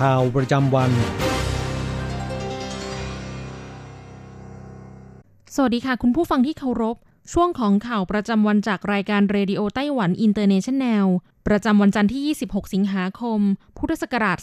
[0.00, 0.90] ข่าวประจำวัน
[5.54, 6.96] สวัสดีค่ะ คุณผู้ฟังที่เคารพ
[7.32, 11.06] ช่วงของข่าวประจำวันจากรายการ Radio Taiwan International
[11.46, 13.40] ประจำวันจันทร์ที่ 26 สิงหาคม
[13.78, 14.38] พุทธศักราช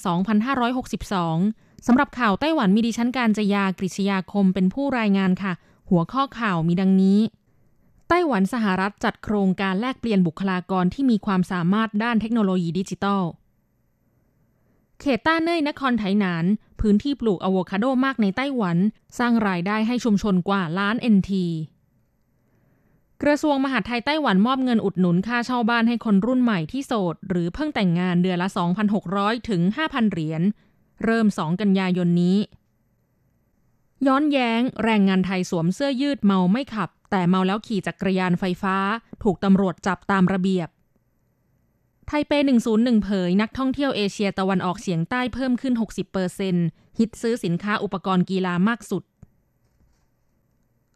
[1.29, 5.53] 2562 สำหรับข่าวไต้หวันมีดิฉันการจยากริชยาคมเป็นผู้รายงานค่ะ
[5.89, 7.19] หัวข้อข่าวมีดังนี้
[8.09, 13.23] ไต้หวันสหรัฐจัดโครงการแลกเปลี่ยนบุคลากรที่มีความสามารถด้านเทคโนโลยีดิจิทัล
[15.01, 16.45] เขตต้าเน่ยนครไถหนาน
[16.79, 18.77] พื้นที่ปลูกอะโวคาโดมากในไต้หวัน
[19.19, 21.31] สร้างรายได้ให้ชุมชนกว่าล้าน NT
[23.23, 28.49] กระทรวงมหาดไทยไต้หวันมอบเงินอุดหนุนค่าเช่าบ้านให้คนรุ่นใหม่ที่โสด หรือเพิ่งแต่งงานเดือนละ
[28.99, 30.41] 2,600 ถึง 5,000 เหรียญ
[31.03, 32.37] เริ่ม 2 กันยายนนี้
[34.07, 38.75] ย้อนแย้ง แรงงานไทยสวมเสื้อยืดเมาไม่ขับ แต่เมาแล้วขี่จักรยานไฟฟ้า
[39.23, 40.67] ถูกตำรวจจับตามระเบียบ
[42.11, 42.33] ไทเป
[42.69, 45.73] 101 เผยนักท่องเที่ยวเอเชียตะวันออกเฉียงใต้เพิ่มขึ้น
[46.35, 49.03] 60%ฮิตซื้อสินค้าอุปกรณ์กีฬามากสุด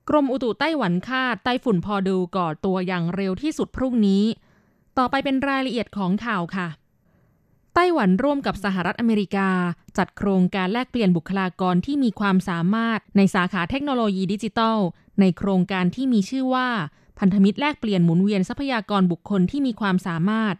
[0.09, 4.23] กรมอุตุไต้หวันคาดไต้ฝุ่นพอดูก่อตัวอย่างเร็วที่สุดพรุ่งนี้
[4.97, 6.67] ต่อไปเป็นรายละเอียดของข่าวค่ะ
[7.73, 9.49] ไต้หวันร่วมกับสหรัฐอเมริกา
[9.97, 14.77] จัดโครงการแลกเปลี่ยนบุคลากรที่มีความสามารถในสาขาเทคโนโลยีดิจิทัล
[15.19, 16.69] ในโครงการที่มีชื่อว่า
[17.19, 20.57] พันธมิตรแลกเปลี่ยนหมุนเวียนทรัพยากรบุคคลที่มีความสามารถ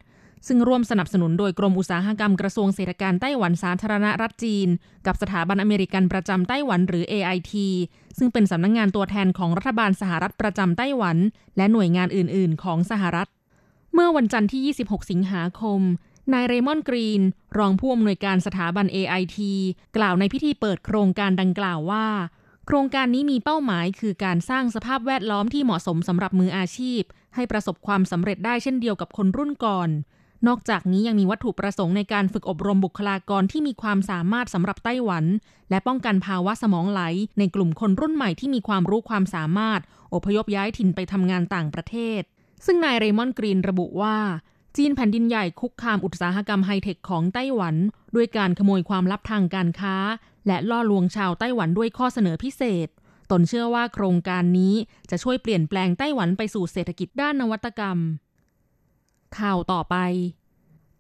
[0.48, 4.68] ซึ่งร่วมสนับสนุนโดยกรมอุตสาหกรรมกระทรวงเศรษฐการไต้หวันสาธารณรัฐจีน
[5.06, 7.54] กับสถาบันอเมริกันประจำไต้หวันหรือ AIT
[8.18, 11.18] ซึ่งเป็นสำนักงงานตัวแทนของรัฐบาลสหรัฐประจำไต้หวัน
[11.58, 13.28] และหน่วยงานอื่น ๆ ของสหรัฐ
[13.94, 15.82] เมื่อวันจันทร์ที่ 26 สิงหาคม
[16.34, 17.22] นายเรมอนกรีน
[17.58, 19.38] รองผู้อำนวยการสถาบัน AIT
[19.98, 22.08] กล่าวในพิธีเปิดโครงการดังกล่าวว่า
[22.66, 27.02] โครงการนี้มีเป้าหมายคือการสร้างสภาพแวดล้อมที่เหมาะสมสำหรับมืออาชีพ
[27.36, 29.90] ให้ประสบความสำเร็จได้เช่นเดียวกับคนรุ่นก่อน
[30.48, 35.26] นอกจากนี้ยังมีวัตถุประสงค์ในการฝึกอบรมบุคลากรที่มีความสามารถสำหรับไต้หวัน
[35.70, 37.02] และป้องกันภาวะสมองไหล
[37.40, 39.80] ในกลุ่มคนรุ่นใหม่ที่มีความรู้ความสามารถ
[40.14, 42.22] อพยพย้ายถิ่นไปทำงานต่างประเทศ
[42.66, 44.18] ซึ่งนายเรมอนกรีนระบุว่า
[44.78, 47.76] จีนแผ่นดินใหญ่คุกคามอุตสาหกรรมไฮเทคของไต้หวัน
[48.16, 49.96] ด้วยการขโมยความลับทางการค้า
[50.48, 52.88] และล่อลวงชาวไต้หวันด้วยข้อเสนอพิเศษ
[53.32, 54.76] ตนเชื่อว่าโครงการนี้
[55.10, 57.98] จะช่วยเปลี่ยนแปลงไต้หวันไปสู่เศรษฐกิจด้านนวัตกรรม
[59.40, 59.96] ข่าวต่อไป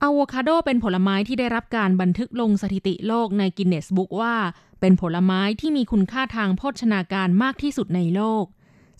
[0.01, 4.35] อะโวคาโดเป็นผลไม้ที่ได้รับการบันทึกลงสถิติโลกในกินเนสบุ๊กว่า
[4.79, 8.45] เป็นผลไม้ที่มีคุณค่าทางโภชนาการมากที่สุดในโลก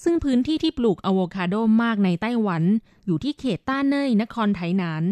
[0.04, 2.64] ซึ่งพื้นที่ที่ปลูกอะโวคาโดมากในไต้หวัน
[3.06, 5.04] อยู่ที่เขตต้าเน่ยนครไถหนาน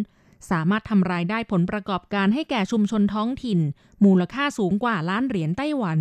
[0.49, 3.59] สามารถทำรายได้ผลประกอบการให้แก่ชุมชนท้องถิ่น
[4.05, 5.99] มูลค่าสูงกว่าล้านเหรียญไต้หวัน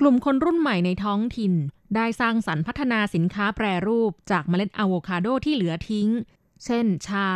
[0.00, 1.52] กลุ่มคนรุ่นใหม่ในท้องถิ่น
[1.96, 6.08] ได้สร้างสรรค์พัฒนาสินค้าแปรรูปจากเมล็ดอะโวคาโดที่เหลือทิ้ง
[6.64, 7.28] เช่น ชา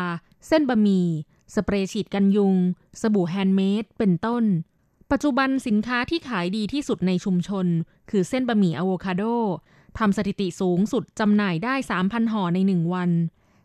[0.46, 1.06] เส้นบะหมี่
[1.54, 2.54] สเปรย์ฉีดกันยุง
[3.00, 4.44] สบู่ handmade เป็นต้น
[5.10, 7.66] ปัจจุบันสินค้าที่ขายดีที่สุดในชุมชน
[8.10, 9.22] คือเส้นบะหมี่อะโวคาโด
[9.98, 13.10] ทำสถิติสูงสุดจำหน่ายได้ 3,000 ห่อในหนึ่งวัน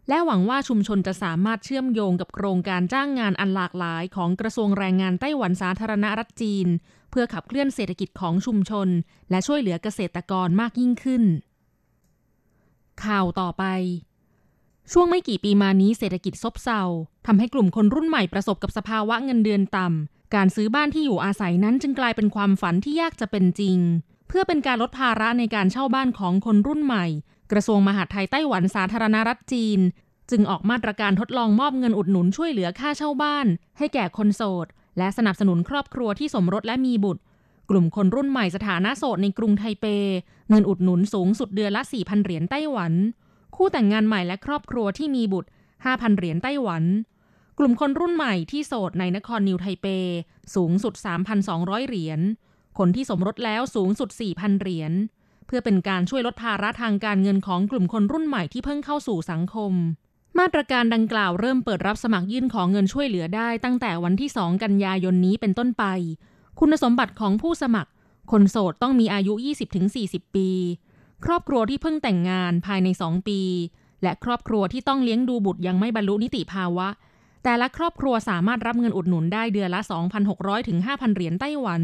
[0.10, 6.68] และหวังว่าชุมชนจะสามารถเชื่อมโยงกับโครงการจ้างงานอันหลากหลายของกระทรวงแรงงานไต้หวันสาธารณรัฐจีน
[7.12, 8.88] เพื่อขับเคลื่อนเศรษฐกิจของชุมชน
[9.30, 11.24] และช่วยเหลือเกษตรกรมากยิ่งขึ้น
[13.04, 13.64] ข่าวต่อไป
[14.92, 16.82] ช่วงไม่กี่ปีมานี้เศรษฐกิจซบเซา
[17.28, 23.78] ทำให้กลุ่มคนรุ่นใหม่ประสบกับสภาวะเงินเดือนต่ำการซื้อบ้านที่อยู่อาศัยนั้นจึงกลายเป็นความฝันที่ยากจะเป็นจริง
[24.28, 27.06] เพื่อเป็นการลดภาระในการเช่าบ้านของคนรุ่นใหม่
[27.52, 29.80] กระทรวงมหาดไทยไต้หวันสาธารณรัฐจีน
[30.32, 33.48] จึงออกมาตรการทดลองมอบเงินอุดหนุนช่วยเหลือค่าเช่าบ้าน
[33.78, 34.68] ให้แก่คนโสด
[34.98, 37.22] และสนับสนุนครอบครัวที่สมรสและมีบุตร
[37.70, 39.86] กลุ่มคนรุ่นใหม่สถานะโสดในกรุงไทเป
[40.50, 42.94] เงินอุดหนุนสูงสุดเดือนละ4,000เหรียญไต้หวัน
[43.56, 45.50] คู่แต่งงานใหม่และครอบครัวที่มีบุตร
[45.84, 46.84] 5,000 เหรียญไต้หวัน
[47.60, 49.86] กลุ่มคนรุ่นใหม่ที่โสดในนครนิวไทเป
[50.56, 50.94] สูงสุด
[51.42, 52.20] 3,200 เหรียญ
[52.78, 54.92] คนที่สมรสแล้วสูงสุด 4,000 เหรียญ
[55.46, 59.74] เพื่อเป็นการช่วยลดภาระทางการเงินของกลุ่มคนรุ่นใหม่ที่เพิ่งเข้าสู่สังคม
[60.40, 65.84] มาตรการดังกล่าวเริ่มเปิดรับสมัครยื่นของเงินช่วยเหลือได้ตั้งแต่วันที่ 2 กันยายนนี้เป็นต้นไป
[66.60, 67.92] คุณสมบัติของผู้สมัคร
[68.32, 69.34] คนโสดต้องมีอายุ
[69.86, 70.50] 20-40 ปี
[71.26, 73.42] ครอบครัวที่เพิ่งแต่งงานภายใน 2 ปี
[74.04, 76.88] และครอบครัวที่ต้องเลี้ยงดูบุตรยังไม่บรรลุนิติภาวะ
[77.44, 79.82] แต่ละครอบครัวสามารถรับเงินอุดหนุนได้เดือนละ
[80.26, 81.82] 2,600ถึง5,000 เหรียญไต้หวัน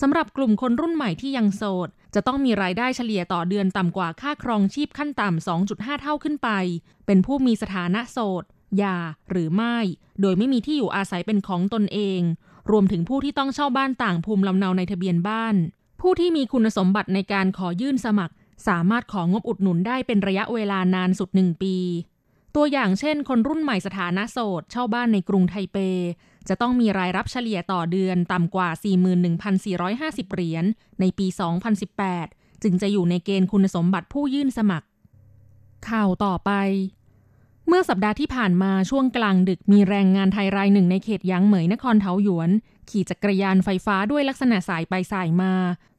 [0.00, 6.48] สำหรับกลุ่มคนรุ่นใหม่ที่ยังโสด จะต้องมีรายได้เฉลี่ยต่อเดือนต่ำกว่าค่าครองชีพขั้นต่ำ 2.5 เท่าขึ้นไป
[7.06, 8.44] เป็นผู้มีสถานะโสด
[8.82, 8.96] ยา
[9.30, 9.76] หรือไม่
[10.20, 12.20] โดยไม่มีที่อยู่อาศัยเป็นของตนเอง
[12.70, 15.54] รวมถึงผู้ที่ต้องเช่าบ้านต่างภูมิลำเนาในทะเบียนบ้าน
[16.00, 18.34] ผู้ที่มีคุณสมบัติในการขอยื่นสมัคร
[18.68, 21.76] สามารถของบอุดหนุนได้เป็นระยะเวลานานสุดหนึ่งปี
[22.54, 25.76] ตัวอย่างเช่น คนรุ่นใหม่สถานะโสดเช่าบ้านในกรุงไทเป
[26.48, 28.68] จะต้องมีรายรับเฉลี่ยต่อเดือนต่ำกว่า
[29.52, 30.64] 41,450 เหรียญ
[31.00, 31.26] ในปี
[31.94, 34.86] 2018 จึงจะอยู่ในเกณฑ์คุณสมบัติผู้ยื่นสมัคร
[35.88, 36.50] ข่าวต่อไป
[37.66, 42.50] เมื่อสัปดาห์ที่ผ่านมาช่วงกลางดึกมีแรงงานไทยรายหนึ่งในเขตยางเหมยนครเทาหยวน
[42.90, 45.52] ขี่จักรยานไฟฟ้าด้วยลักษณะสายไปสายมา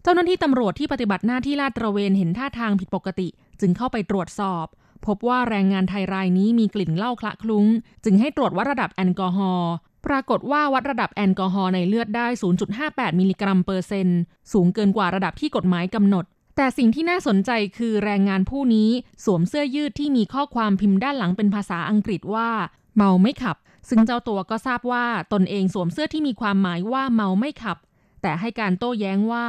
[0.05, 3.27] เจ้าหน้าที่ตำรวจที่ปฏิบัติหน้าที่ลาดตระเวนเห็นท่าทางผิดปกติ
[3.59, 4.65] จึงเข้าไปตรวจสอบ
[5.05, 7.65] พบว่าแรงงานไทยรายนี้มีกลิ่นเหล้าคละคลุ้ง
[8.03, 9.71] จึงให้ตรวจวัดระดับแอลกอฮอล์
[10.05, 12.27] ปรากฏว่าวัดระดับแอลกอฮอล์ในเลือดได้
[12.73, 14.19] 0.58 มิลลิกรัมเปอร์เซนต์
[14.51, 18.89] สูงเกินกว่าระดับที่กฎหมายกำหนด แต่สิ่งที่น่าสนใจคือแรงงานผู้นี้
[19.25, 22.50] สวมเสื้อยืดที่มีข้อความพิมพ์ด้านหลังเป็นภาษาอังกฤษว่า
[22.95, 23.57] เมาไม่ขับ
[23.89, 27.77] ซึ่งเจ้าตัวก็ทราบว่าตนเองสวมเสื้อที่มีความหมายว่าเมาไม่ขับ
[28.21, 29.45] แต่ให้การโต้แย้งว่า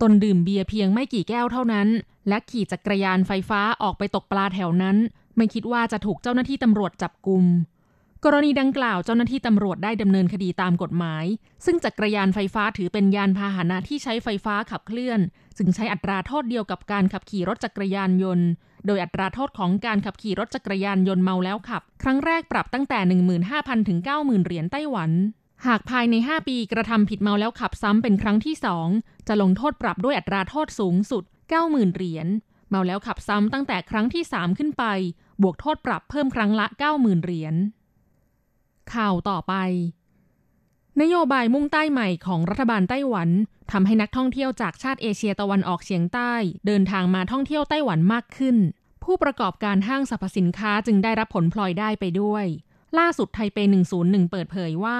[0.00, 1.88] ตนดื่มเบียร์เพียงไม่กี่แก้วเท่านั้น
[2.28, 4.96] และขี่จักรยานไฟฟ้าออกไปตกปลาแถวนั้น
[5.36, 7.44] ไม่คิดว่าจะถูกเจ้าหน้าที่ตำรวจจับกลุ่ม
[8.24, 11.24] กรณีดังกล่าวเจ้าหน้าที่ตำรวจได้ดำเนินคดีตามกฎหมาย
[11.64, 15.20] ซึ่งจักรยานไฟฟ้าถือเป็นยานพาหนะที่ใช้ไฟฟ้าขับเคลื่อน
[15.56, 18.46] ซึ่งใช้อัตราโทษเดียวกับการขับขี่รถจักรยานยนต์
[18.86, 22.98] โดยอัตราโทษของการขับขี่รถจักรยานยนต์เมาแล้วขับ ครั้งแรกปรับตั้งแต่
[23.44, 25.10] 15,000 ถึง 90,000 เหรียญไต้หวัน
[25.66, 28.54] หากภายใน 5 ปีกระทำผิดเมาแล้วขับซ้ำเป็นครั้งที่
[28.90, 31.24] 2 จะลงโทษปรับด้วยอัตราโทษสูงสุด
[31.58, 32.26] 90,000 เหรียญ
[32.68, 34.84] เมาแล้วขับซ้ำตั้งแต่ครั้งที่ 3 ขึ้นไป
[35.42, 36.66] บวกโทษปรับเพิ่มครั้งละ
[36.96, 37.54] 90,000 เหรียญ
[38.94, 39.54] ข่าวต่อไป
[41.00, 43.28] นโยบายมุ่งใต้ใหม่ของรัฐบาลไต้หวัน
[43.72, 46.32] ทำให้นักท่องเที่ยวจากชาติเอเชียตะวันออกเฉียงใต้
[46.66, 48.56] เดินทางมาท่องเที่ยวไต้หวันมากขึ้น
[49.04, 52.46] ผู้ประกอบการห้างสรรพสินค้าจึงได้รับผลพลอยได้ไปด้วย
[52.98, 53.58] ล่าสุดไทเป
[53.96, 54.98] 101 เปิดเผยว่า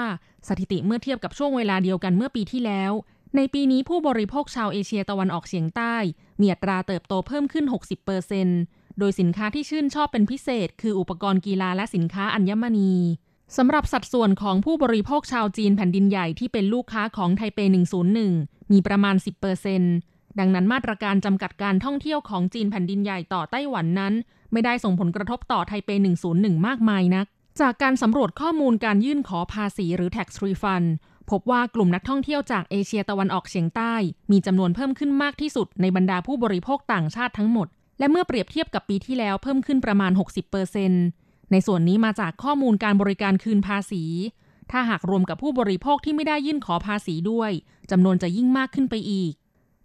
[0.49, 2.93] สถิติเมื่อเทียบกับช่วงเวลาเดียวกันเมื่อปีที่แล้ว
[3.37, 5.95] ในปีนี้ผู้บริโภคชาวเอเชียตะวันออกเฉียงใต้
[6.41, 8.61] มีอัตราเติบโตเพิ่มขึ้น 60เปอร์เซ็นต์
[8.99, 12.95] โดยสินค้าที่ชื่นชอบเป็นพิเศษ คืออุปกรณ์กีฬาและสินค้าอัญมณี
[13.57, 17.59] สำหรับสัดส่วนของผู้บริโภคชาวจีนแผ่นดินใหญ่ที่เป็นลูกค้าของไทเป
[18.17, 19.17] 101 มีประมาณ
[19.77, 24.15] 10%ดังนั้นมาตรการจำกัดการท่องเที่ยวของจีนแผ่นดินใหญ่ต่อไต้หวันนั้น
[24.53, 25.91] ไม่ได้ส่งผลกระทบต่อไทเป
[26.29, 27.27] 101 มากมายนัก
[27.61, 30.87] จากการสำรวจข้อมูลการยื่นขอภาษีหรือ tax refund
[31.31, 33.95] พบว่ากลุ่มนักท่องเที่ยวจากเอเชียตะวันออกเฉียงใต้
[34.33, 37.67] มีจำนวนเพิ่มขึ้นมากที่สุดในบรรดาผู้บริโภคต่างชาติทั้งหมด
[37.99, 40.13] และเมื่อเปรียบเทียบกับปีที่แล้วเพิ่มขึ้นประมาณ
[40.83, 44.05] 60%ในส่วนนี้มาจากข้อมูลการบริการคืนภาษี
[44.71, 47.51] ถ้าหากรวมกับผู้บริโภคที่ไม่ได้ยื่นขอภาษีด้วย
[47.91, 49.33] จำนวนจะยิ่งมากขึ้นไปอีก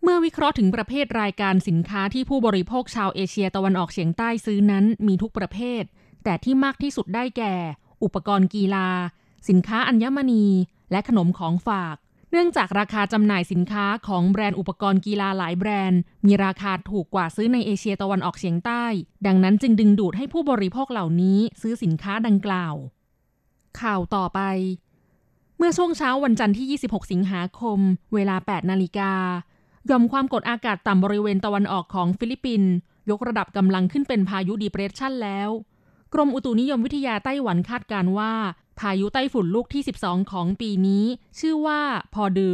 [0.03, 5.83] เมื่อวิเคราะห์ถึงประเภทรายการสินค้าที่ผู้บริโภคชาวเอเชียตะวันออกเฉียงใต้ซื้อนั้นมีทุกประเภท
[6.23, 7.53] แต่ที่มากที่สุดได้แก่
[8.03, 8.87] อุปกรณ์กีฬา
[9.49, 10.45] สินค้าอัญมณี
[10.91, 11.95] และขนมของฝาก
[12.31, 18.83] เนื่องจากราคาจำหน่ายสินค้าของแบรนด์อุปกรณ์กีฬาหลายแบรนด์ มีราคาถูกกว่าซื้อในเอเชียตะวันออกเฉียงใต้
[19.25, 22.75] ดังนั้นจึงดึงดูดให้ผู้บริโภคเหล่านี้ซื้อสินค้าดังกล่าว
[23.81, 24.39] ข่าวต่อไป
[25.57, 27.79] เมื่อช่วงเช้าวันจันทร์ที่ 26 สิงหาคม
[28.13, 29.13] เวลา 8 นาฬิกา
[29.89, 32.71] หย่อมความกดอากาศต่ำบริเวณตะวันออกของฟิลิปปินส์
[33.09, 35.49] ยกระดับกำลังขึ้นเป็นพายุดีเปรสชันแล้ว
[36.13, 38.33] กรมอุตุนิยมวิทยาไต้หวันคาดการว่า
[38.79, 41.05] พายุไต้ฝุ่นลูกที่ 12 ของปีนี้
[41.39, 41.81] ชื่อว่า
[42.13, 42.49] โพดุล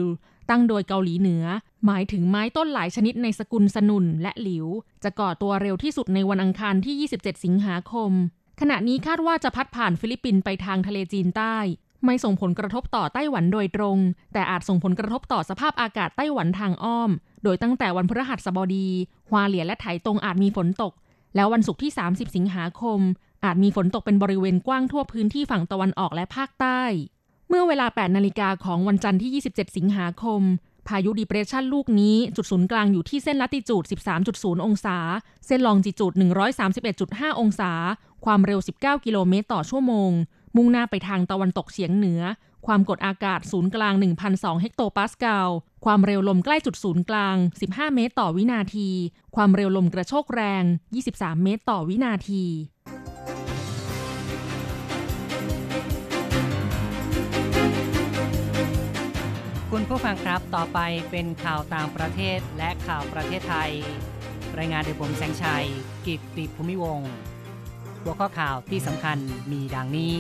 [0.49, 1.45] ตั้งโดยเกาหลีเหนือ
[1.85, 4.67] หมายถึงไม้ต้นหลายชนิดในสกุลสนุ่นและหลิว
[5.03, 8.11] จะก่อตัวเร็วที่สุดในวันอังคารที่ 27 สิงหาคม
[8.59, 11.57] ขณะนี้คาดว่าจะพัดผ่านฟิลิปปินส์ไปทางทะเลจีนใต้
[12.05, 13.97] ไม่ส่งผลกระทบต่อไต้หวันโดยตรง
[14.33, 17.09] แต่อาจส่งผลกระทบต่อสภาพอากาศไต้หวันทางอ้อม
[17.43, 18.87] โดยตั้งแต่วันพฤหัสบดี
[19.29, 20.93] ฮวาเหลียนและไถตรงอาจมีฝนตก
[21.35, 22.99] แล้ววันศุกร์ที่ 30 สิงหาคม
[23.45, 26.81] อาจมีฝนตกเป็นบริเวณกว้างทั่วพื้นที่ฝั่งตะวันออกและภาคใต้
[27.49, 30.41] เมื่อเวลา 8 นาฬิกาของวันจันทร์ที่ 27 สิงหาคม
[30.87, 33.83] พายุดีเปรสชันลูกนี้จุดศูนย์กลางอยู่ที่เส้นละติจูด
[34.25, 34.97] 13.0 องศา
[35.45, 36.13] เส้นลองจิจูด
[36.75, 37.71] 131.5 องศา
[38.25, 40.11] ความเร็ว 19 กิโลเมตรต่อชั่วโมง
[40.55, 42.21] มุ่งหน้าไปทางตะวันตกเฉียงเหนือ
[42.65, 43.93] ความกดอากาศศูนย์กลาง
[44.27, 45.47] 1,002 เฮกโตปาสกาล
[45.85, 47.35] ความเร็วลมใกล้จุดศูนย์กลาง
[47.65, 48.89] 15 เมตรต่อวินาที
[49.35, 50.63] ความเร็วลมกระโชกแรง
[51.03, 52.43] 23 เมตรต่อวินาที
[59.77, 60.79] คุณผู้ฟังครับต่อไป
[61.11, 63.71] เป็นข่าวต่างประเทศและข่าวประเทศไทย
[64.57, 65.65] รายงานโดยผมแสงชัย
[66.05, 67.01] กิตติภูมิวง
[68.01, 69.17] หัวข้อข่าวที่สำคัญ
[69.51, 70.13] มีดังนี้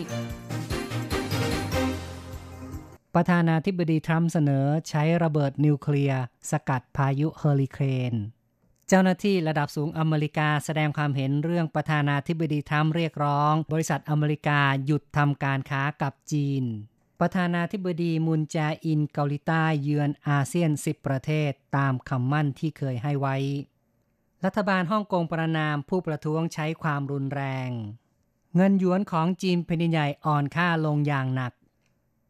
[3.15, 6.21] ประธานาธิบดีทรัมป์เสนอใช้ระเบิดนิวเคลียร์
[6.51, 7.77] สกัดพายุเฮอริเค
[8.11, 8.13] น
[8.87, 16.65] เจ้าหน้าที่ระดับสูงอเมริกาแสดงความเห็นเรื่องประธานาธิบดีทรัมป์เรียกร้อง บริษัทอเมริกาหยุดทำการค้ากับจีน
[17.19, 23.35] ประธานาธิบดีมุนจาอินเกาหลีใต้เยือนอาเซียน 10 ประเทศตามคำมั่นที่เคยให้ไว้
[24.45, 27.69] รัฐบาลฮ่องกงประนามผู้ประท้วงใช้ความรุนแรง
[28.55, 31.53] เงินหยวนของจีนแผ่นใหญ่อ่อนค่าลงอย่างหนัก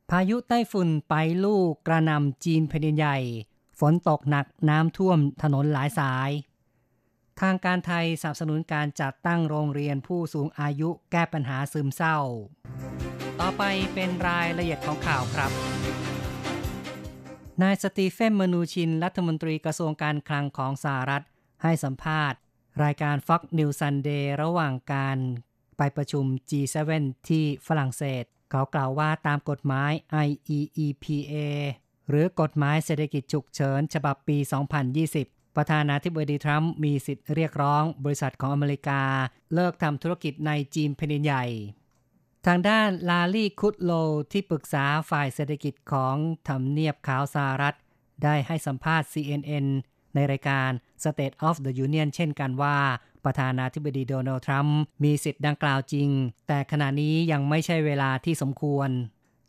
[0.10, 1.14] พายุไต้ฝุ่นไป
[1.46, 3.18] ลูกกระนำจีนแผ่นใหญ่
[3.80, 6.30] ฝนตกหนักน้ำท่วมถนนหลายสาย
[7.40, 12.18] ทางการไทยสนับสนุนการจัดตั้งโรงเรียนผู้สูงอายุแก้ปัญหาซึมเศร้า
[13.48, 15.52] ต่อไปเป็นรายละเอียดของข่าวครับ
[17.62, 21.24] นายสตีเฟนมนูชิน รัฐมนตรีกระทรวงการคลังของสหรัฐ
[21.64, 22.40] ให้สัมภาษณ์
[22.84, 25.18] รายการ Fox News Sunday ระหว่างการ
[25.78, 29.92] ไปประชุม G7 ที่ฝรั่งเศส เขากล่าวว่าตามกฎหมาย
[30.28, 31.36] IEEPA
[32.10, 34.38] หรือกฎหมายเศรษฐกิจฉุกเฉิน ฉบับปี
[34.98, 39.02] 2020 ประธานาธิบดีทรัมป์มีสิทธิ์เรียกร้อง บริษัทของอเมริกา
[39.54, 41.46] เลิกทำธุรกิจในจีนแผ่นใหญ่
[42.50, 43.92] ทางด้านลาลี่คุดโล
[44.32, 46.16] ที่ปรึกษาฝ่ายเศรษฐกิจของ
[46.48, 47.76] ทำเนียบขาวสหรัฐ
[48.24, 49.66] ได้ให้สัมภาษณ์ CNN
[50.16, 50.70] ในรายการ
[51.04, 52.78] State of the Union เช่นกันว่า
[53.26, 56.10] ประธานาธิบดีโดนัลด์ทรัมป์มีสิทธิ์ดังกล่าวจริง
[56.48, 58.90] แต่ขณะนี้ยังไม่ใช่เวลาที่สมควร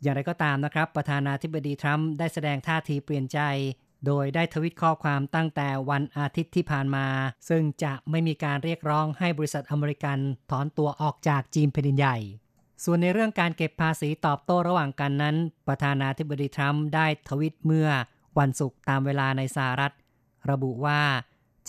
[0.01, 3.39] อย่างไรก็ตามนะครับ ประธานาธิบดีทรัมป์ได้แสดงท่าทีเปลี่ยนใจ
[4.05, 7.07] โดยได้ทวิตข้อความตั้งแต่วันอาทิตย์ที่ผ่านมา
[7.49, 10.17] ซึ่งจะไม่มีการเรียกร้องให้บริษัทอเมริกัน
[10.51, 12.17] ถอนตัวออกจากจีนแผ่นดินใหญ่
[12.83, 15.35] ส่วนในเรื่องการเก็บภาษีตอบโต้ระหว่างกันนั้น
[15.67, 17.89] ประธานาธิบดีทรัมป์ได้ทวิตเมื่อ
[18.39, 19.93] วันศุกร์ตามเวลาในสหรัฐ
[20.51, 21.01] ระบุว่า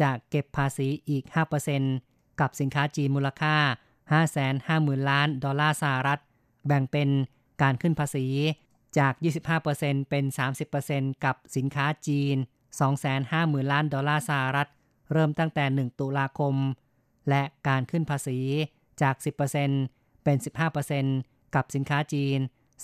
[0.01, 1.25] จะเก็บภาษีอีก
[1.83, 3.57] 5%กับสินค้าจีนมูลค่า
[4.35, 6.21] 550,000 ล้านดอลลาร์สหรัฐ
[6.67, 7.09] แบ่งเป็น
[7.63, 8.27] การขึ้นภาษี
[8.99, 9.13] จาก
[9.63, 10.25] 25%เป็น
[10.75, 12.37] 30%กับสินค้าจีน
[13.05, 14.69] 250,000 ล้านดอลลาร์สหรัฐ
[15.13, 16.55] เริ่มตั้งแต่ 1 ตุลาคม
[17.29, 18.39] และการขึ้นภาษี
[19.03, 19.15] จาก
[19.79, 19.98] 10%
[20.29, 20.45] เป็น
[20.97, 22.39] 15%กับสินค้าจีน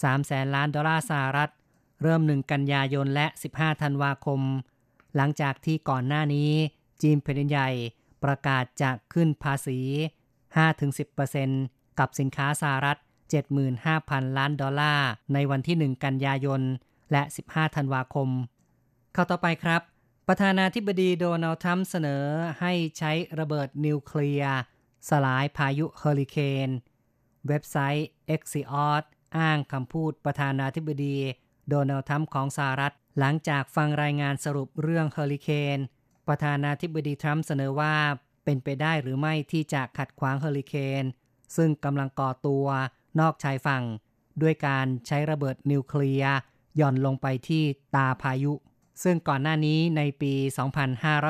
[0.05, 1.51] 300,000ล้านดอลลาร์สหรัฐ
[2.03, 4.41] เริ่ม 1 กันยายนและ 15 ธันวาคม
[5.17, 6.51] หลังจากที่ก่อนหน้านี้
[7.03, 7.71] จีนแผ่นดินใหญ่
[8.25, 9.79] ประกาศจะขึ้นภาษี
[11.29, 12.99] 5-10%กับสินค้าสหรัฐ
[13.67, 16.61] 75,000 ล้านดอลลาร์ในวันที่ 1 กันยายน
[17.13, 18.29] และ 15 ธันวาคม
[19.13, 19.83] เข้าต่อไปครับ
[20.29, 22.25] ประธานาธิบดีโดนัลด์ทรัมป์เสนอ
[22.61, 24.57] ให้ใช้ระเบิดนิวเคลียร์
[25.09, 26.71] สลายพายุเฮอริเคน
[27.49, 29.03] เว็บไซต์ Axios
[29.39, 31.17] อ้างคำพูดประธานาธิบดี
[31.69, 35.79] โดนัลด์ทรัมป์ของสหรัฐ หลังจากฟังรายงานสรุปเรื่องเฮอริเคน
[36.29, 37.95] ประธานาธิบดีทรัมป์เสนอว่า
[38.45, 41.05] เป็นไปได้หรือไม่ที่จะขัดขวางเฮอริเคน
[41.57, 42.67] ซึ่งกำลังก่อตัว
[43.21, 43.85] นอกชายฝั่ง
[44.43, 46.37] ด้วยการใช้ระเบิดนิวเคลียร์
[46.77, 47.63] หย่อนลงไปที่
[47.95, 48.53] ตาพายุ
[49.03, 50.33] ซึ่งก่อนหน้านี้ในปี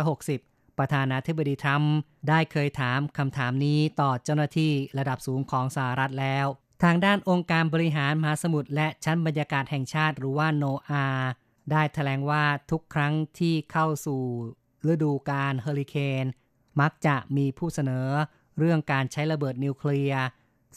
[0.04, 1.96] 2560 ประธานาธิบดีทรัมป์
[2.28, 6.46] ได้เคยถามคำถามนี้ต่อเจ้าหน้าที่ระดับสูงของสหรัฐแล้ว
[6.82, 11.06] ทางด้านองค์การบริหารมหาสมุทรและชั้นบรรยากาศแห่งชาติหรือว่าโนอา
[11.70, 14.22] ได้แถลงว่าทุกครั้งที่เข้าสู่
[14.90, 16.24] ฤดูการเฮอริเคน
[16.80, 18.08] มักจะมีผู้เสนอ
[18.58, 20.24] เรื่องการใช้ระเบิดนิวเคลียร์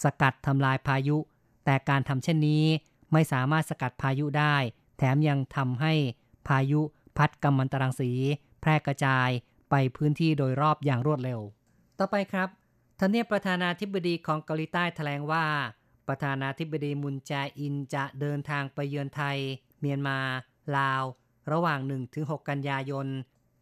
[0.03, 1.17] สกัดทำลายพายุ
[1.65, 2.65] แต่การทำเช่นนี้
[3.13, 4.55] ไม่สามารถสกัดพายุได้
[4.97, 5.93] แถมยังทำให้
[6.47, 6.81] พายุ
[7.17, 8.11] พัดกัมมันตรังสี
[8.61, 9.29] แพร่กระจาย
[9.69, 11.39] ไปพื้นที่โดยรอบอย่างรวดเร็ว
[11.99, 12.49] ต่อไปครับ
[12.99, 15.45] ทเนียบประธานาธิบดีของเกาหลีใต้แถลงว่า
[16.07, 19.37] ประธานาธิบดีมุนแจอินจะเดินทางไปเยือนไทย
[19.79, 20.19] เมียนมา
[20.77, 21.03] ลาว
[21.51, 21.79] ระหว่าง
[22.13, 23.07] 1-6 กันยายน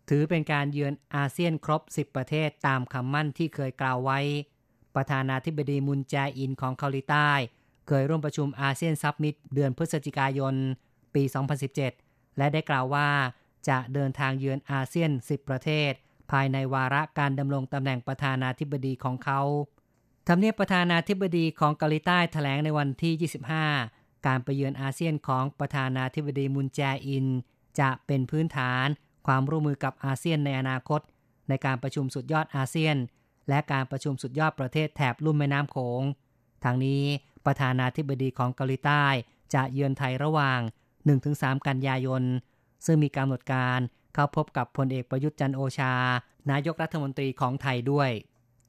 [0.10, 4.20] ถือเป็นการเยือนอาเซียนครบ 10 ประเทศตามคำมั่นที่เคยกล่าวไว้
[4.96, 7.30] ประธานาธิบดีมุนแจอินของเกาหลีใต้
[7.88, 10.56] เคยร่วมประชุมอาเซียน Summit เดือนพฤศจิกายน
[11.16, 11.24] ปี
[11.82, 13.08] 2017 และได้กล่าวว่า
[13.70, 15.92] จะเดินทางเยือนอาเซียน 10 ประเทศ
[16.32, 19.42] ภายในวาระการดำรงตำแหน่งประธานาธิบดีของเขา
[20.28, 23.14] ทำเนียบประธานาธิบดีของเกาหลีใต้แถลงในวันที่
[23.80, 27.28] 25 การไปเยือนอาเซียนของประธานาธิบดีมุนแจอิน
[27.80, 28.88] จะเป็นพื้นฐาน
[29.28, 31.02] ความร่วมมือกับอาเซียนในอนาคต
[31.50, 32.96] ในการประชุมสุดยอดอาเซียน
[33.50, 36.02] และการประชุมสุดยอดประเทศแถบลุ่มแม่น้ำโขง
[36.64, 37.04] ทางนี้
[37.46, 39.06] ประธานาธิบดีของเกาหลีใต้
[39.54, 40.60] จะเยือนไทยระหว่าง
[41.14, 42.24] 1-3 กันยายน
[42.86, 43.80] ซึ่งมีกำหนดการ
[44.14, 45.94] เข้าพบกับพลเอกประยุทธ์จันโอชา
[46.52, 48.10] นายกรัฐมนตรีของไทยด้วย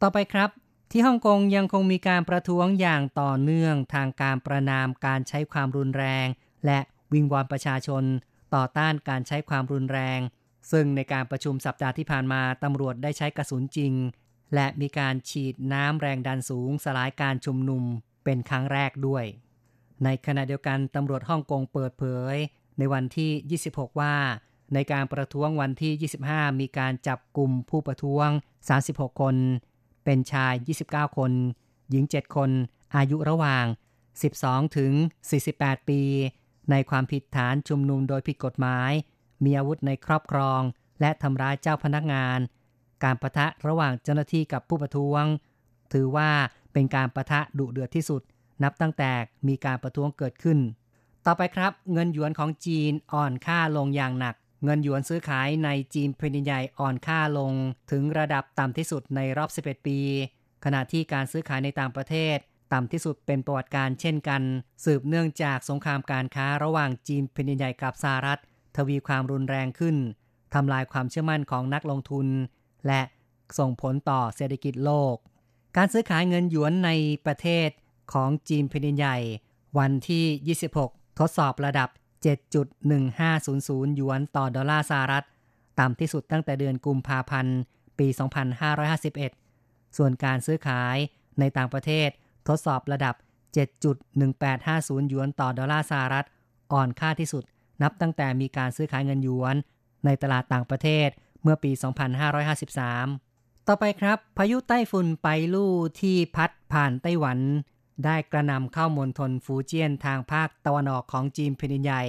[0.02, 0.50] ต่อไปครับ
[0.90, 6.26] ที่ฮ่องกงยังคงมีการประท้วงอย่างต่อเนื่องทางการประนามการใช้ความรุนแรง
[6.66, 6.78] และ
[7.12, 8.04] วิงวอนประชาชน
[8.54, 10.20] ต่อต้านการใช้ความรุนแรง
[10.72, 13.92] ซึ่งในการประชุมสัปดาห์ที่ผ่านมาตำรวจได้ใช้กระสุนจริง
[14.54, 17.84] และมีการฉีดน้ำแรงดันสูงสลายการชุมนุม
[18.24, 19.24] เป็นครั้งแรกด้วย
[20.04, 22.36] ในขณะเดียวกันตำรวจฮ่องกงเปิดเผย
[22.78, 24.14] ในวันที่ 26 ว่า
[24.74, 28.28] ในการประท้วงวันที่ 25 มีการจับกลุ่มผู้ประท้วง
[28.74, 29.36] 36 คน
[30.04, 30.54] เป็นชาย
[30.86, 31.32] 29 คน
[31.90, 32.50] หญิง 7 คน
[32.96, 33.64] อายุระหว่าง
[34.20, 34.92] 12 ถึง
[35.40, 36.00] 48 ปี
[36.70, 38.92] ในความผิดฐานชุมนุมโดยผิดกฎหมาย
[39.44, 40.60] มีอาวุธในครอบครอง
[41.00, 42.38] และทำร้ายเจ้าพนักงาน
[43.04, 45.24] การประทะระหว่างเจ้าหน้าที่กับผู้ประท้วง
[45.92, 46.30] ถือว่า
[46.72, 48.22] เป็นการประทะดุเดือดที่สุด
[48.62, 49.12] นับตั้งแต่
[49.48, 50.58] มีการประท้วงเกิดขึ้น
[51.28, 57.52] ต่อไปครับ เงินหยวนของจีนอ่อนค่าลงอย่างหนัก เงินหยวนซื้อขายในจีนแผ่นใหญ่อ่อนค่าลง
[57.90, 59.98] ถึงระดับต่ำที่สุดในรอบ 11 ปี
[60.64, 62.36] ขณะที่การซื้อขายในต่างประเทศ
[62.72, 64.42] ต่ำที่สุดเป็นประวัติการเช่นกัน
[64.84, 68.40] สืบเนื่องจากสงครามการค้าระหว่างจีนแผ่นใหญ่กับสหรัฐ
[68.76, 69.96] ทวีความรุนแรงขึ้น
[70.54, 72.26] ทำลายความเชื่อมั่นของนักลงทุน
[72.86, 73.02] และ
[73.58, 75.14] ส่งผลต่อเศรษฐกิจโลก
[75.76, 76.90] การซื้อขายเงินหยวนใน
[77.26, 77.68] ประเทศ
[78.12, 79.16] ของจีนแผ่นใหญ่
[79.78, 81.88] วันที่ 26 ทดสอบระดับ
[82.88, 85.24] 7.1500 หยวนต่อดอลลาร์สหรัฐ
[85.80, 87.56] ต่ำที่สุดตั้งแต่เดือนกุมภาพันธ์
[87.98, 88.06] ปี
[89.02, 90.96] 2551 ส่วนการซื้อขาย
[91.40, 92.08] ในต่างประเทศ
[92.48, 93.14] ทดสอบระดับ
[93.96, 96.26] 7.1850 หยวนต่อดอลลาร์สหรัฐ
[96.72, 97.44] อ่อนค่าที่สุด
[97.82, 99.56] นับตั้งแต่มีการซื้อขายเงินหยวน
[100.04, 101.08] ในตลาดต่างประเทศ
[101.42, 101.70] เมื่อปี
[102.54, 107.38] 2553 ต่อไปครับ พายุไต้ฝุ่นไปลู่ที่พัดผ่านไต้หวัน
[108.04, 112.04] ได้กระนำเข้ามณฑลฟูเจียนทางภาคตะวันออกของจีนแผ่นใหญ่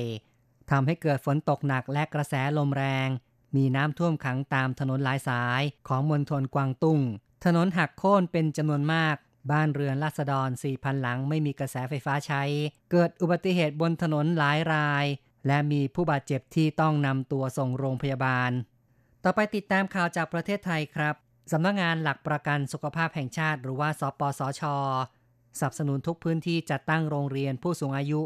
[0.70, 3.10] ทำให้เกิดฝนตกหนักและกระแสลมแรง
[3.56, 7.00] มีน้ำท่วมขังตามถนนหลายสายของมณฑลกวางตุ้ง
[7.46, 9.16] ถนนหักโค่นเป็นจำนวนมาก
[9.52, 12.44] บ้านเรือนราษฎร 4,000 หลังไม่มีกระแสไฟฟ้าใช้
[12.92, 15.06] เกิดอุบัติเหตุบนถนนหลายราย
[15.48, 18.52] และมีผู้บาดเจ็บที่ต้องนำตัวส่งโรงพยาบาล
[19.24, 21.16] ต่อไปติดตามข่าวจากประเทศไทยครับ
[21.52, 24.64] สำนักงงานหลักประกันสุขภาพแห่งชาติ หรือว่าสปสช
[25.60, 28.22] สนับสนุนทุกพื้นที่จัดตั้งโรงเรียนผู้สูงอายุ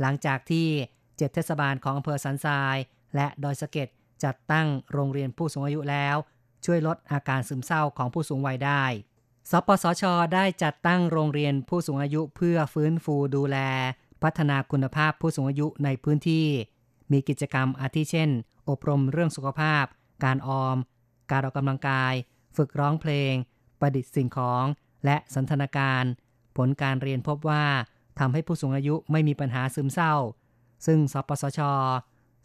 [0.00, 0.68] หลังจากที่
[1.16, 2.76] เจ็ดเทศบาลของอำเภอสันทราย
[3.14, 3.88] และดอยสะเก็ด
[4.24, 6.16] จัดตั้งโรงเรียนผู้สูงอายุแล้ว
[6.64, 8.84] ช่วยลดอาการซึมเศร้าของผู้สูงวัยได้
[9.50, 10.02] สปสช
[10.34, 13.58] ได้จัดตั้งโรงเรียนผู้สูงอายุเพื่อฟื้นฟูดูแล
[14.22, 16.46] พัฒนาคุณภาพผู้สูงอายุในพื้นที่
[17.12, 18.30] มีกิจกรรมอาทิเช่น
[18.68, 19.84] อบรมเรื่องสุขภาพ
[20.24, 20.76] การออม
[21.30, 22.14] การออกกำลังกาย
[22.56, 23.34] ฝึกร้องเพลง
[23.80, 24.64] ประดิษฐ์สิ่งของ
[25.04, 26.04] และสันทนาการ
[26.66, 27.64] ลการเรียนพบว่า
[28.18, 30.14] ทำให้ผู้สูงอายุไม่มีปัญหาซึมเศร้า
[30.86, 31.60] ซึ่งสปสช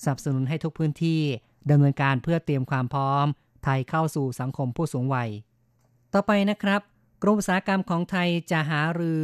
[0.04, 1.22] สนับสนุนให้ทุกพื้นที่
[1.70, 3.26] ดำเนินการเพื่อเตรียมความพร้อม
[3.64, 5.30] ไทยเข้าสู่สังคมผู้สูงวัย
[6.14, 6.82] ต่อไปนะครับ
[7.22, 9.24] กรมอุตสาหกรรมของไทยจะหารือ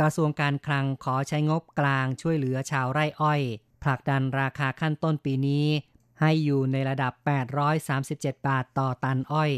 [0.00, 3.40] กระทรวงการคลังขอใช้งบกลางช่วยเหลือชาวไร่อ้อย
[3.82, 5.66] ผลักดันราคาขั้นต้นปีนี้
[6.20, 7.12] ให้อยู่ในระดับ
[7.80, 9.52] 837 บาทต่อตันอ้อย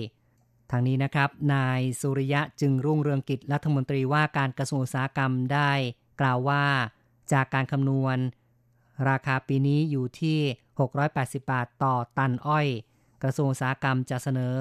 [0.71, 5.73] ทางนี้นะครับ นายสุริยะจึงรุ่งเรืองกิจรัฐมนตรีว่าการกระทรวงอุตสาหกรรมได้
[6.21, 6.65] กล่าวว่า
[7.33, 8.17] จากการคำนวณ
[9.09, 10.39] ราคาปีนี้อยู่ที่
[10.95, 12.67] 680 บาทต่อตันอ้อย
[13.23, 14.59] กระทรวงอุตสาหกรรมจะเสนอ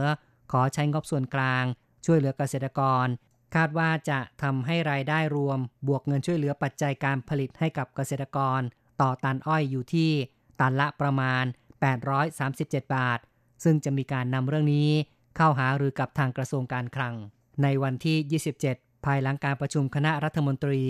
[0.52, 1.64] ขอใช้งบส่วนกลาง
[2.06, 3.06] ช่วยเหลือเกษตรกร
[3.56, 8.62] คาดว่าจะทำให้รายได้รวม บวกเงินช่วยเหลือปัจจัยการผลิตให้กับเกษตรกร
[9.02, 10.12] ต่อตันอ้อยอยู่ที่
[10.60, 11.44] ตันละประมาณ
[12.20, 13.20] 837 บาท
[13.64, 14.92] ซึ่งจะมีการนำเรื่องนี้
[15.36, 17.16] เข้าหารือกับทางกระทรวงการคลัง
[17.64, 20.84] ในวันที่ 27 ภายหลังการประชุมคณะรัฐมนตรี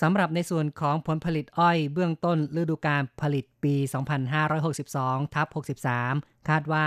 [0.00, 3.74] สำหรับในส่วนของผลผลิตอ้อยเบื้องต้นฤดูกาลผลิตปี
[4.54, 5.46] 2562ทับ
[5.96, 6.86] 63 คาดว่า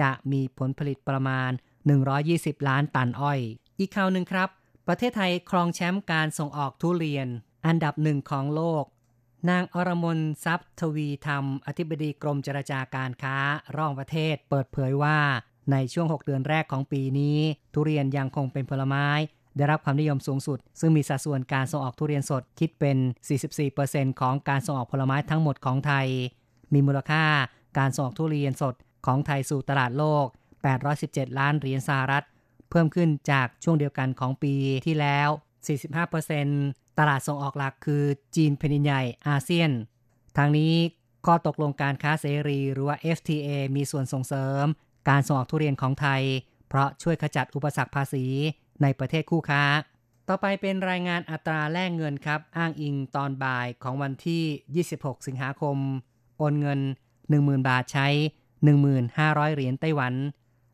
[0.00, 1.50] จะมีผลผลิตประมาณ
[2.08, 3.40] 120 ล้านตันอ้อย
[3.78, 4.48] อีกข่าวหนึ่งครับ
[4.86, 7.28] ประเทศไทยครองแชมป์การส่งออกทุเรียน
[7.66, 8.84] อันดับหนึ่งของโลก
[9.50, 13.36] นางอรมนทรัพย์ทวีธรรม อธิบดีกรมเจรจาการค้า
[13.76, 15.18] ร่องประเทศเปิดเผยว่า
[15.72, 17.38] ในช่วง 6 เดือนแรกของปีนี้
[17.74, 19.06] ทุเรียนยังคงเป็นผลไม้
[19.56, 22.96] ได้รับความนิยมสูงสุด ซึ่งมีสัดส่วนการส่งออกทุเรียนสดคิดเป็น
[23.58, 26.06] 44%ของการส่งออกผลไม้ทั้งหมดของไทย
[26.72, 27.24] มีมูลค่า
[27.78, 28.74] การส่งออกทุเรียนสด
[29.06, 30.26] ของไทยสู่ตลาดโลก
[30.82, 32.24] 817 ล้านเหรียญสหรัฐ
[32.70, 34.54] เพิ่มขึ้นจากช่วงเดียวกันของปี
[34.86, 35.28] ที่แล้ว
[36.12, 38.04] 45%ตลาดส่งออกหลักคือ
[38.36, 39.70] จีนแผ่นดินใหญ่อาเซียน
[40.36, 40.72] ทางนี้
[41.26, 44.66] ข้อตกลงการค้าเสรีหรือว่า FTA มีส่วนส่งเสริม
[45.08, 46.22] การส่งออกทุเรียนของไทย
[46.68, 48.24] เพราะช่วยขจัดอุปสรรคภาษี
[48.82, 49.62] ในประเทศคู่ค้า
[50.28, 55.76] ต่อไปเป็นรายงานอัตราแลกเงินครับ อ้างอิงตอนบ่ายของวันที่ 26 สิงหาคม
[56.38, 56.80] โอนเงิน
[57.24, 58.08] 10,000 บาทใช้
[58.76, 60.14] 1,500 เหรียญไต้หวัน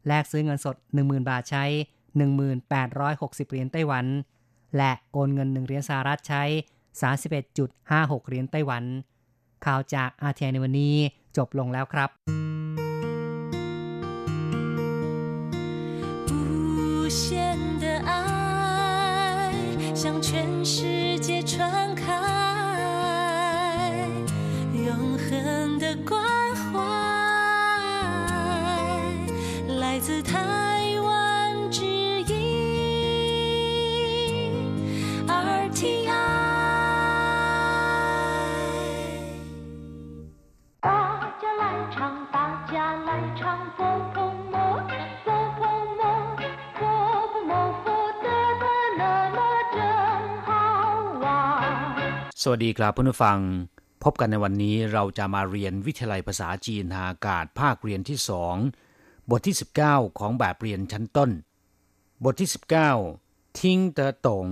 [0.08, 1.64] แลกซื้อเงินสด 10,000 บาทใช้
[2.38, 4.06] 1,860 เหรียญไต้หวัน
[4.76, 6.42] และโอนเงิน 1 เหรียญสหรัฐใช้
[7.16, 8.84] 31.56 เหรียญไต้หวัน
[9.64, 10.94] ข่าวจากอาเทียในวันนี้
[11.36, 12.51] จบลงแล้วครับ
[17.12, 19.52] 线的爱，
[19.94, 21.01] 像全世界。
[52.41, 53.39] สวัสดีครับเพื่อนฟัง
[54.03, 58.55] พบกันในวันนี้เราจะมาเรียนวิทยาลัยภาษาจีนทางอากาศภาคเรียนที่สอง
[59.29, 59.55] บทที่
[59.87, 61.31] 19 ของแบบเรียนชั้นต้น
[62.23, 62.49] บทที่
[63.03, 64.47] 19 ทิ้งเตอตง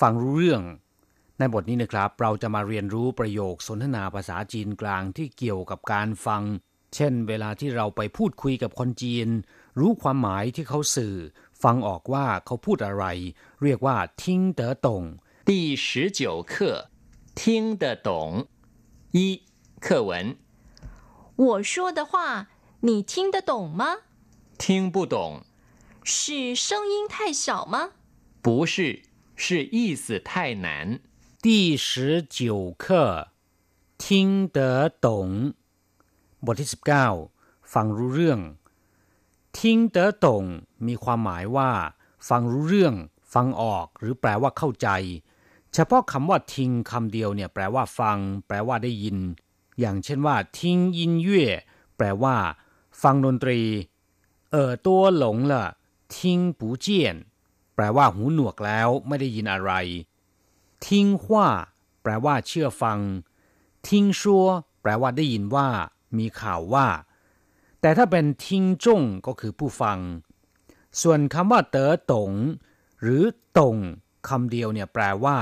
[0.00, 0.62] ฟังรู้เรื่อง
[1.38, 6.42] ในบทนี้นะครับ เราจะมาเรียนรู้ประโยคสนทนาภาษาจีนกลางที่เกี่ยวกับการฟัง
[6.94, 9.28] เช่น เวลาที่เราไปพูดคุยกับคนจีน
[9.80, 11.16] รู้ความหมายที่เขาสื่อ
[11.62, 13.04] ฟังออกว่าเขาพูดอะไร
[13.62, 15.02] เรียกว่าทิ้งเตอตง
[15.48, 15.50] 第
[15.86, 16.20] 十九
[16.52, 16.54] 课
[17.34, 18.48] 听得懂。
[19.12, 19.42] 一
[19.80, 20.36] 课文，
[21.36, 22.48] 我说的话
[22.80, 23.98] 你听得懂吗？
[24.58, 25.42] 听不懂。
[26.02, 27.90] 是声音太小吗？
[28.42, 29.02] 不是，
[29.34, 31.00] 是意思太难。
[31.42, 33.28] 第十九课
[33.98, 35.54] 听得懂。
[36.44, 37.06] บทที่สิบเก้า
[37.72, 38.40] ฟังรู้เรื่อง
[39.58, 40.44] ทิ้งเต๋อตง
[40.86, 41.70] มีความหมายว่า
[42.28, 42.94] ฟังรู้เรื่อง
[43.34, 44.88] ฟังออกหรือแปลว่าเข้าใจ
[45.73, 49.17] เฉพาะคำว่าทิ้งคำเดียวเนี่ยแปลว่าฟัง แปลว่าได้ยิน
[49.79, 51.45] อย่างเช่นว่า ทิ้งยินเย่
[51.97, 52.35] แปลว่า
[53.01, 53.59] ฟังดนตรี
[54.51, 55.65] เออตัวหลงละ
[56.17, 57.15] ทิ้งปูเจียน
[57.75, 59.71] แปลว่าหูหนวกแล้วไม่ได้ยินอะไร
[60.87, 61.47] ทิ้งว่า
[62.01, 62.99] แปลว่าเชื่อฟัง
[63.87, 64.45] ทิ้งชัว
[64.81, 65.67] แปลว่าได้ยินว่า
[66.17, 66.87] มีข่าวว่า
[67.81, 69.99] แต่ถ้าเป็นทิ้งจงก็คือผู้ฟัง
[71.01, 72.31] ส่วนคำว่าเต๋อตง
[73.01, 73.23] หรือ
[73.59, 73.77] ตง
[74.27, 75.37] คำเดียวเนี่ยแปลว่า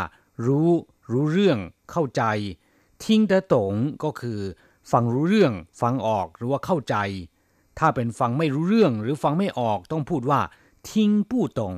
[0.46, 0.70] รู้
[1.12, 1.58] รู้เรื่อง
[1.90, 2.22] เข้าใจ
[3.04, 3.74] ทิ้งเตตง
[4.04, 4.40] ก็คือ
[4.92, 6.96] ฟังรู้เรื่อง ฟังออก หรือว่าเข้าใจ
[7.78, 10.40] ถ้าเป็นฟังไม่รู้เรื่อง หรือฟังไม่ออก ต้องพูดว่า
[10.90, 11.74] ทิ้งผู้ตรง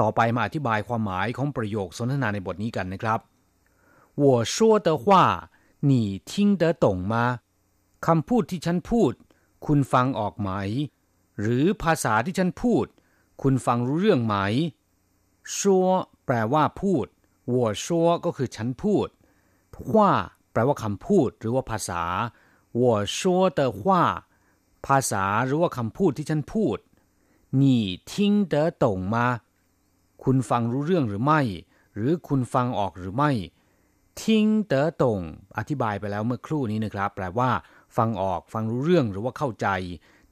[0.00, 3.20] ต่อไปมาอธิบายความหมายของประโยคสนทนาในบทนี้กันนะครับ
[4.22, 4.24] 我
[4.54, 5.04] 说的话
[5.90, 5.92] 你
[6.30, 7.14] 听得懂吗
[8.06, 9.12] คำพูดที่ฉันพูด
[9.66, 10.50] คุณฟังออกไหม
[11.40, 12.86] หรือภาษาที่ฉันพูด
[13.42, 14.36] คุณฟังรู้เรื่องไหม
[15.56, 15.86] ชัว
[16.26, 17.06] แปลว่าพูด
[17.54, 17.84] 我说
[18.24, 19.08] ก็คือฉันพูด
[19.94, 20.10] ว่า
[20.52, 22.02] แปลว่าคำพูดหรือว่าภาษา
[22.80, 22.82] 我
[23.16, 23.18] 说
[23.58, 23.82] 的话
[24.86, 26.78] ภาษาหรือว่าคำพูดที่ฉันพูด
[27.60, 27.62] 你
[28.10, 28.12] 听
[28.52, 29.16] 得懂吗
[30.22, 31.40] คุณฟังรู้เรื่องหรือไม่
[31.94, 33.30] หรือคุณฟังออกหรือไม่
[34.20, 35.20] ทิ้งเต๋อตง
[35.58, 37.50] อธิบายไปแล้วเมื่อครู่นี้นะครับ แปลว่า
[37.96, 39.68] ฟังออกฟังรู้เรื่องหรือว่าเข้าใจ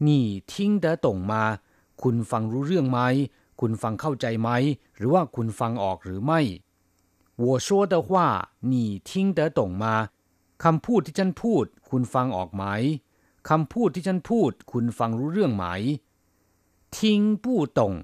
[0.06, 1.42] นี่ทิ้งเต๋อตงมา
[2.02, 3.00] คุณฟังรู้เรื่องไหม
[3.60, 4.50] คุณฟังเข้าใจไหม
[4.96, 6.40] หรือว่าคุณฟังออกหรือไม่
[7.46, 8.08] 我说的话
[8.72, 8.74] 你
[9.08, 9.84] 听得懂吗
[10.64, 12.64] คำพูดที่ฉันพูด คุณฟังออกไหม
[13.48, 15.64] คำพูดที่ฉันพูด คุณฟังรู้เรื่องไหม
[16.98, 17.94] ทิ้งปู้ตง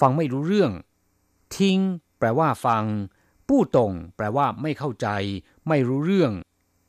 [0.00, 0.72] ฟังไม่รู้เรื่อง
[1.56, 1.78] ทิ้ง
[2.18, 2.84] แปลว่าฟัง
[3.48, 5.08] ปู้ตงแปลว่าไม่เข้าใจ
[5.68, 6.32] ไม่รู้เรื่อง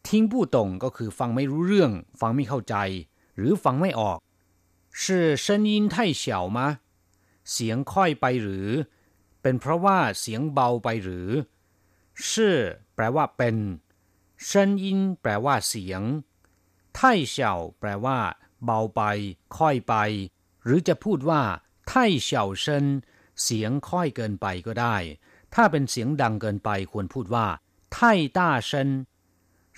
[0.07, 2.75] ทิ้งปู้ตงก็คือฟังไม่รู้เรื่อง ฟังไม่เข้าใจ
[3.37, 4.17] หรือฟังไม่ออก
[5.01, 5.03] 是
[5.43, 6.23] 声音太小
[6.57, 6.59] 吗
[7.51, 8.67] เสียงค่อยไปหรือ
[9.41, 11.29] เป็นเพราะว่าเสียงเบาไปหรือ
[12.29, 12.57] ชื่อ
[12.95, 13.55] แปลว่าเป็น
[14.45, 16.01] เซินยินแปลว่าเสียง
[16.95, 18.19] ไท่เฉาแปลว่า
[18.63, 19.01] เบาไป
[19.57, 19.95] ค่อยไป
[20.63, 21.41] หรือจะพูดว่า
[21.89, 22.85] ไท่เฉาเซิน
[23.43, 24.95] เสียงค่อยเกินไปก็ได้
[25.53, 27.47] ถ้าเป็นเสียงดังเกินไปควรพูดว่า
[27.93, 28.89] ไท่ต้าเซิน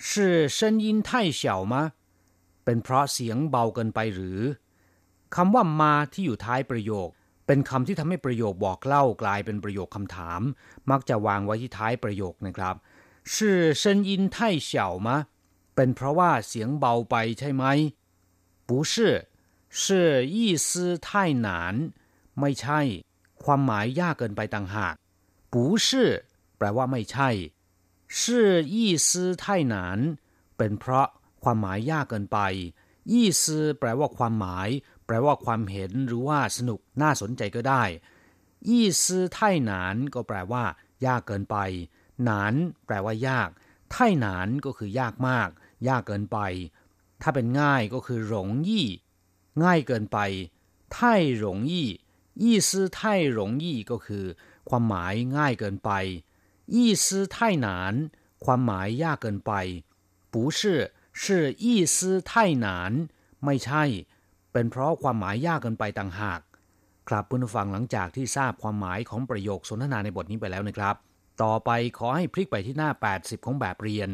[0.06, 1.74] 是声音太小吗
[2.64, 4.40] เป็นเพราะเสียงเบาเกินไปหรือ
[5.34, 7.10] คำว่ามาที่อยู่ท้ายประโยค
[7.46, 10.40] เป็นคำที่ทำให้ประโยคบอกเล่ากลายเป็นประโยคคำถาม
[10.90, 12.74] มักจะวางไว้ที่ท้ายประโยคนะครับ
[13.32, 14.36] 是声音太
[14.68, 14.70] 小
[15.06, 15.08] 吗
[15.74, 17.64] เป็นเพราะว่าเสียงเบาไปใช่ไหม
[18.68, 18.94] 不是
[19.80, 19.82] 是
[20.34, 20.68] 意思
[21.06, 21.08] 太
[21.46, 21.48] 难
[22.40, 22.80] ไม่ใช่
[23.42, 24.94] ความหมายยากเกินไปต่างหาก
[25.52, 25.54] 不
[25.86, 25.88] 是
[26.56, 27.28] แปลว่าไม่ใช่
[28.16, 28.18] 是
[28.74, 29.08] 意思
[29.42, 29.76] 太难
[30.56, 31.08] เป็นเพราะ
[31.42, 32.38] ความหมายยากเกินไป
[33.12, 33.42] 意思
[33.78, 34.68] แปลว่าความหมาย
[35.06, 37.82] แปลว่าความเห็นหรือว่าสนุกน่าสนใจก็ได้
[38.68, 40.64] ยี่ซื้อไท่หนานก็แปลว่า
[41.06, 41.56] ยากเกินไป
[42.24, 42.54] หนาน
[42.86, 43.48] แปลว่า ยาก
[43.92, 45.48] ไท่หนานก็คือยากมาก
[45.88, 46.38] ยากเกินไป
[47.22, 48.86] ถ้าเป็นง่ายก็คือหลงยี่
[49.62, 50.18] ง่ายเกินไป
[50.94, 51.88] ไท่หลงยี่
[52.42, 54.24] ยี่ซื้อไท่หลงยี่ก็คือ
[54.68, 55.90] ความหมายง่ายเกินไป
[56.74, 57.94] ยี่ซื้อไท่หนาน
[58.44, 59.52] ความหมายยากเกินไป
[60.32, 60.60] 不是
[61.20, 61.22] 是
[61.64, 61.96] 意思
[62.30, 62.32] 太
[62.66, 62.66] 难
[63.44, 63.84] ไม่ใช่
[64.57, 66.41] เป็นเพราะความหมายยากเกินไปต่างหาก
[67.09, 70.95] ครับเพื่อนฟังหลังจากที่ทราบความหมายของประโยคสนทนาในบทนี้ไปแล้วนะครับ
[71.43, 74.09] ต่อไปขอให้พลิกไปที่หน้า 80 ของแบบเรียน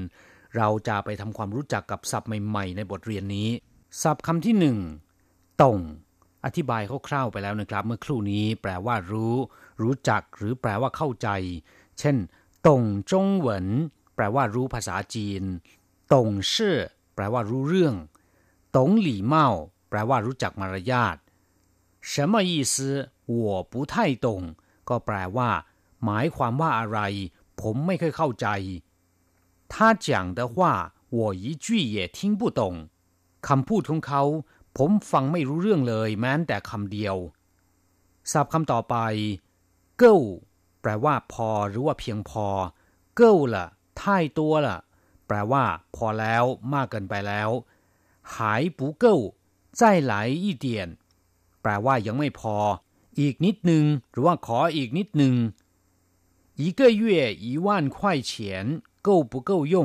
[0.57, 3.49] เราจะไปทำความรู้จักกับศัพท์ใหม่ๆ ในบทเรียนนี้
[4.01, 4.77] ศัพท์คำที่หนึ่ง
[5.61, 5.79] ตง
[6.45, 9.35] อธิบายคร่าวๆไปแล้วนะครับ เมื่อครู่นี้แปลว่ารู้
[9.81, 11.29] รู้จักหรือแปลว่าเข้าใจ
[11.99, 12.15] เช่น
[12.67, 13.67] ตงจงเหวิน
[14.15, 15.43] แปลว่ารู้ภาษาจีน
[16.13, 16.77] ตงเชื่อ
[17.15, 17.95] แปลว่ารู้เรื่อง
[18.75, 19.47] ตงหลี่เมา
[19.90, 21.16] แปลว่ารู้จักมารยาท
[22.10, 22.74] 什么意思
[23.34, 24.26] 我不太懂
[24.88, 25.50] ก็แปลว่า
[26.04, 27.00] หมายความว่าอะไร
[27.60, 28.46] ผมไม่เคยเข้าใจ
[29.72, 29.74] 他
[30.06, 30.56] 讲的话
[31.18, 32.60] 我一句也听不懂
[33.48, 34.22] คำพูดของเขา
[34.76, 37.16] ผมฟังไม่รู้เรื่องเลย แม้แต่คำเดียว
[38.32, 38.96] ศัพท์คำต่อไป
[39.98, 40.16] เก้า
[40.80, 42.46] แปลว่า พอหรือว่าเพียงพอ
[43.16, 43.66] เก้าละ
[44.00, 44.00] 太
[44.36, 44.68] 多了
[45.26, 45.64] แปลว่า
[45.96, 47.50] พอแล้วมากเกินไปแล้ว
[48.34, 49.04] หาย不够
[49.78, 50.12] 再来
[50.44, 50.66] 一点
[51.60, 52.56] แปลว่ายังไม่พอ
[53.20, 55.34] อีกนิดหนึ่งหรือว่าขออีกนิดหนึ่ง
[56.62, 57.96] 一个月一万块
[58.30, 58.32] 钱
[59.06, 59.76] 够不够用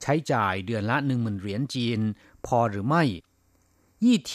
[0.00, 2.00] ใช้จ่ายเดือนละหนึ่งหมื่นเหรียญจีน
[2.46, 3.02] พอหรือไม่
[4.04, 4.30] 一天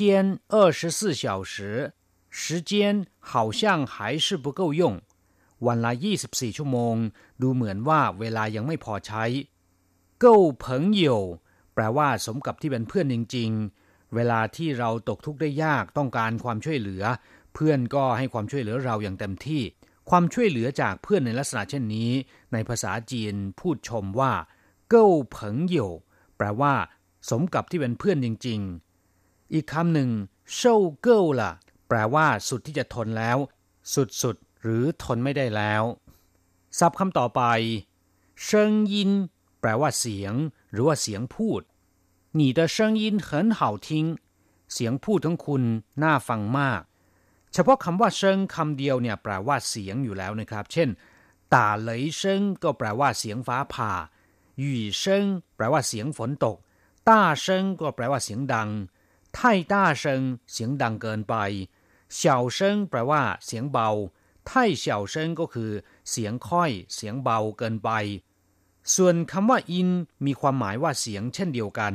[0.53, 1.93] 二十四小时
[2.29, 2.71] 时间
[3.29, 3.62] 好像
[3.93, 4.81] 还是不够用
[5.65, 5.91] วันละ
[6.25, 6.95] 24 ชั่วโมง
[7.41, 9.23] ดูเหมือนว่าเวลายังไม่พอใช้
[10.19, 11.21] เก้าเผิงเหยว
[11.73, 13.76] แปลว่าสมกับที่เป็นเพื่อนจริงๆ
[14.14, 17.04] เวลาที่เราตกทุกข์ได้ยากต้องการความช่วยเหลือ
[17.54, 19.62] เพื่อนก็ให้ความช่วยเหลือเราอย่างเต็มที่
[20.10, 22.10] ความช่วยเหลือจากเพื่อนในลักษณะเช่นนี้
[22.52, 24.32] ในภาษาจีนพูดชมว่า
[24.90, 25.90] เก้าเผิงเหยว
[26.36, 26.74] แปลว่า
[27.30, 28.60] สมกับที่เป็นเพื่อนจริง
[29.06, 30.10] ๆ อีกคำหนึ่ง
[30.54, 31.52] เช่าเก้าล่ะ
[31.88, 33.38] แปลว่า สุดที่จะทนแล้ว
[34.22, 35.82] สุดๆหรือทนไม่ได้แล้ว
[36.78, 37.42] ศัพท์คำต่อไป
[38.44, 39.10] เซิงยิน
[39.60, 40.34] แปลว่าเสียง
[40.72, 41.62] หรือว่าเสียงพูด
[42.39, 43.88] 你的声音很好听
[44.73, 45.63] เสียงพูดของคุณ
[46.03, 46.81] น่าฟังมาก
[47.53, 50.89] เฉพาะคำว่าเซิงคำเดียวเนี่ยแปลว่าเสียงอยู่แล้วนะครับ เช่น
[51.53, 53.91] ตาเหลยเซิงก็แปลว่าเสียงฟ้าผ่า
[54.59, 56.57] หยู่เซิงแปลว่าเสียงฝนตก
[57.09, 58.69] ต้าเซิงก็แปลว่าเสียงดัง
[59.36, 61.36] ไท่ต้าเซิงเสียงดังเกินไป
[62.15, 63.89] เฉาเซิงแปลว่าเสียงเบา
[64.47, 65.71] ไท่เฉาเซิงก็คือ
[66.09, 67.89] เสียงค่อย เสียงเบาเกินไป
[68.96, 69.88] ส่วนคำว่าอิน
[70.27, 71.94] มีความหมายว่าเสียงเช่นเดียวกัน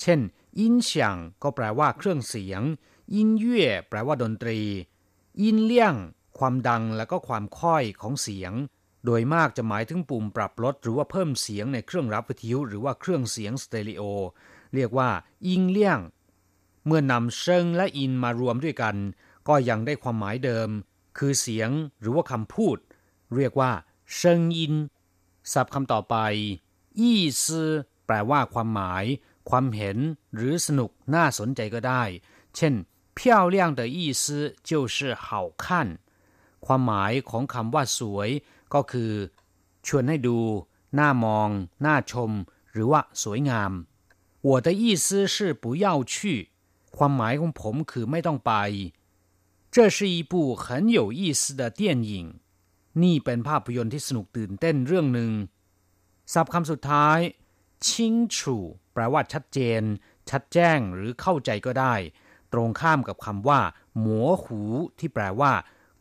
[0.00, 0.20] เช่น
[0.58, 2.62] อินเสียงก็แปลว่าเครื่องเสียง
[3.14, 4.60] อินเย่แปลว่าดนตรี
[5.40, 5.94] อินเลี่ยง
[6.38, 8.52] ความดังและก็ความค่อยของเสียง
[9.04, 14.02] โดยมากจะหมายถึงปุ่มปรับลดหรือว่าเพิ่มเสียงในเครื่องรับวิทยุหรือว่าเครื่องเสียงสเตอริโอ
[14.74, 15.10] เรียกว่า
[15.46, 16.00] อิงเลี่ยง
[16.86, 18.96] เมื่อนำเซิงและอินมารวมด้วยกัน
[19.48, 20.68] ก็ยังได้ความหมายเดิม
[21.18, 22.78] คือเสียงหรือว่าคำพูด
[23.36, 23.70] เรียกว่า
[24.16, 24.74] เซิงอิน
[25.51, 26.15] ศัพท์คำต่อไป
[26.99, 27.69] ยี่ซื่อ
[28.05, 29.05] แปลว่าความหมาย
[29.49, 29.97] ความเห็น
[30.35, 32.03] หรือสนุก น่าสนใจก็ได้
[32.55, 32.73] เช่น
[33.17, 33.19] 漂
[33.53, 34.23] 亮的意思
[34.69, 35.27] 就是好
[35.63, 35.63] 看
[36.65, 38.29] ความหมายของคำว่าสวย
[38.73, 39.11] ก็คือ
[39.85, 40.39] ชวนให้ดู
[40.99, 41.49] น่ามอง
[41.85, 42.31] น่าชม
[42.71, 43.71] หรือว่าสวยงาม
[44.47, 46.13] 我的意思是不要去
[46.95, 48.53] ความหมายของผมคือไม่ต้องไป
[49.73, 52.13] 这是一部很有意思的电影
[53.03, 55.31] นี่เป็นภาพยนตร์ที่สนุกตื่นเต้นเรื่องหนึ่ง
[56.33, 57.19] ศัพท์คำสุดท้าย
[57.87, 58.55] ชิงชู
[58.93, 59.81] แปลว่าชัดเจน
[60.29, 61.95] ชัดแจ้งหรือเข้าใจก็ได้
[62.53, 63.61] ตรงข้ามกับคำว่า
[63.99, 64.61] หมัวหู
[64.99, 65.51] ที่แปลว่า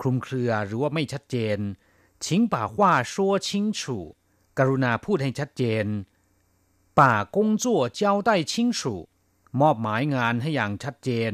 [0.00, 1.58] คลุมเครือหรือว่าไม่ชัดเจน
[2.24, 3.98] ชิงป่าว่าชัวชิงชู
[4.58, 5.86] กรุณาพูดให้ชัดเจน
[6.98, 8.94] ป่ากงจั่วเจ้าได้ชิงชู
[9.60, 11.32] มอบหมายงานให้อย่างชัดเจน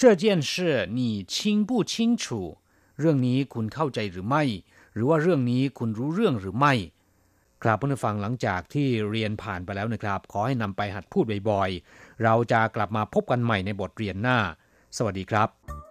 [0.00, 0.52] 这件事
[0.98, 1.00] 你
[1.32, 1.34] 清
[1.68, 2.24] 不清楚
[3.01, 4.43] เรื่องนี้คุณเข้าใจหรือไม่
[4.93, 6.73] หรือว่าเรื่องนี้คุณรู้เรื่องหรือไม่
[7.63, 14.37] ครับเพื่อนฟังหลังจากที่เรียนผ่านไปแล้วนะครับ ขอให้นำไปหัดพูดบ่อยๆ เราจะกลับมาพบกันใหม่ในบทเรียนหน้า
[14.97, 15.90] สวัสดีครับ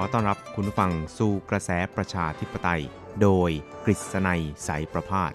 [0.00, 2.82] อต้อนรับคุณฟังสู่กระแสประชาธิปไตย
[3.22, 3.50] โดย
[3.84, 5.32] กฤษณัยสายประพาส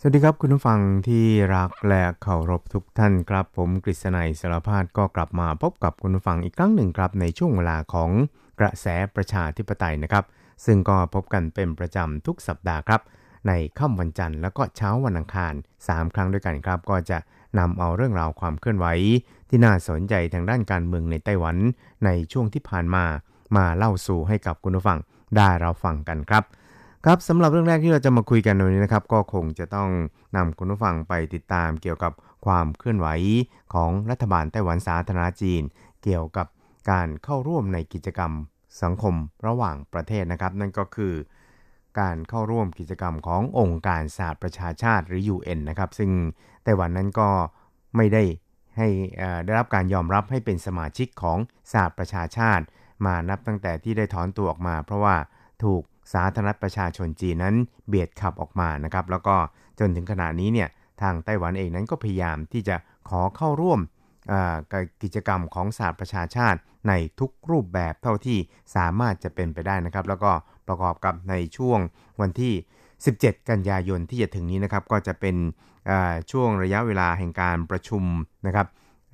[0.00, 8.10] สวัสดีครับคุณผู้ฟังที่รักและเคารพทุกท่านครับ ผมกฤษณัยสารพาดก็กลับมาพบกับคุณผู้ฟังอีกครั้งหนึ่งครับ ในช่วงเวลาของ
[8.60, 10.24] กระแสประชาธิปไตยนะครับ
[10.64, 13.00] ซึ่งก็พบกันเป็นประจำทุกสัปดาห์ครับ
[13.46, 17.18] ในค่ำวันจันทร์แล้วก็เช้าวันอังคาร 3 ครั้งด้วยกันครับ ก็จะ
[17.58, 18.86] นำเอาเรื่องราวความเคลื่อนไหว
[19.48, 21.56] ที่น่าสนใจทางด้านการเมืองในไต้หวัน
[22.04, 23.04] ในช่วงที่ผ่านมา
[23.56, 24.98] มาเล่าสู่ให้กับคุณผู้ฟัง
[25.36, 26.44] ได้เราฟังกันครับ
[27.04, 29.90] ครับสำหรับเรื่องแรกที่เราจะมาคุยกันในวันนี้นะครับ ก็คงจะต้อง
[30.36, 32.12] นำคุณผู้ฟังไปติดตามเกี่ยวกับ
[32.46, 33.08] ความเคลื่อนไหว
[33.74, 35.62] ของรัฐบาลไต้หวันสาธารณจีน
[36.02, 36.46] เกี่ยวกับ
[36.90, 38.32] การเข้าร่วมในกิจกรรม
[38.82, 39.14] สังคม
[39.46, 41.12] ระหว่างประเทศนะครับ นั่นก็คือ
[42.00, 46.10] การเข้าร่วมกิจกรรมขององค์การสหประชาชาติหรือ UN นะครับซึ่ง
[46.64, 47.28] ไต้หวันนั้นก็
[47.96, 48.22] ไม่ได้
[48.76, 48.88] ให้
[49.44, 51.38] ได้รับการยอมรับให้เป็นสมาชิกของ
[51.72, 52.64] สหประชาชาติ
[53.06, 55.16] มานับตั้งแต่ที่ได้ถอนตัวออกมา เพราะว่า
[55.64, 57.54] ถูกสาธารณประชาชนจีนนั้น
[57.88, 59.36] เบียดขับออกมานะครับ แล้วก็
[59.78, 60.68] จนถึงขณะนี้เนี่ย
[61.02, 62.76] ทางไต้หวันเองนั้นก็พยายามที่จะ
[63.08, 63.80] ขอเข้าร่วม
[65.02, 68.38] กิจกรรมของสหประชาชาติในทุกรูปแบบเท่าที่
[68.76, 70.32] สามารถจะเป็นไปได้นะครับ แล้วก็
[70.68, 71.80] ประกอบกับในช่วง
[72.20, 72.54] วันที่
[73.00, 75.36] 17 กันยายนที่จะถึงนี้นะครับ ก็จะเป็น
[76.30, 78.04] ช่วงระยะเวลาแห่งการประชุม
[78.46, 78.66] นะครับ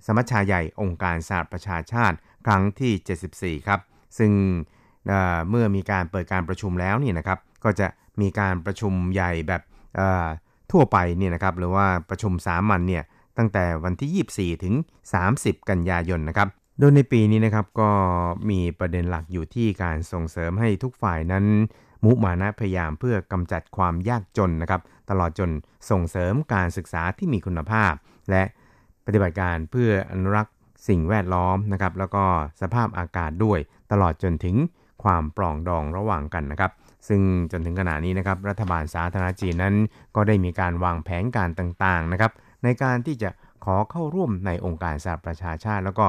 [0.07, 3.81] สมัชชาใหญ่องค์การสหประชาชาติครั้งที่ 74 ครับ
[4.19, 4.33] ซึ่ง
[5.51, 7.87] เมื่อมีการเปิดการประชุมแล้วนี่นะครับ ก็จะ
[8.21, 9.63] มีการประชุมใหญ่แบบ
[10.73, 13.05] ทั่วไปเนี่ยนะครับหรือว่าประชุมสามัญเนี่ย
[13.39, 14.75] ตั้งแต่วันที่ 24 ถึง
[15.23, 17.91] 30 กันยายนนะครับ โดยในปีนี้นะครับก็
[18.51, 21.45] มีประเด็นหลักอยู่ที่การส่งเสริมให้ทุกฝ่ายนั้น
[22.05, 25.51] มุมานะพยายามเพื่อกำจัดความยากจนนะครับ ตลอดจน
[25.91, 27.93] ส่งเสริมการศึกษาที่มีคุณภาพ
[28.31, 28.43] และ
[29.07, 30.55] ปฏิบัติการเพื่ออนุรักษ์
[30.89, 32.25] สิ่งแวดล้อมนะครับ แล้วก็
[32.61, 33.59] สภาพอากาศด้วย
[33.93, 34.57] ตลอดจนถึง
[35.03, 36.73] ความปรองดองระหว่างกันนะครับ
[37.09, 37.21] ซึ่ง
[37.53, 39.75] จนถึงขณะนี้นะครับ รัฐบาลสาธารณจีนนั้น
[40.17, 42.33] ก็ได้มีการวางแผนการต่างๆนะครับ
[42.65, 43.31] ในการที่จะ
[43.65, 46.07] ขอเข้าร่วมในองค์การสหประชาชาติ แล้วก็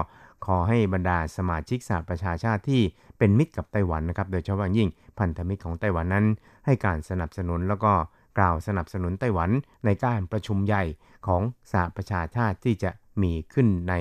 [0.48, 2.82] ขอให้บรรดาสมาชิกสหประชาชาติที่
[3.18, 6.26] เป็นมิตรกับไต้หวันนะครับ โดยเฉพาะยิ่งพันธมิตรของไต้หวันนั้น
[6.66, 7.94] ให้การสนับสนุนแล้วก็
[8.38, 9.50] กล่าวสนับสนุนไต้หวัน
[9.86, 10.84] ในการประชุมใหญ่
[11.28, 13.94] ของสหประชาชาติที่จะมีขึ้นใน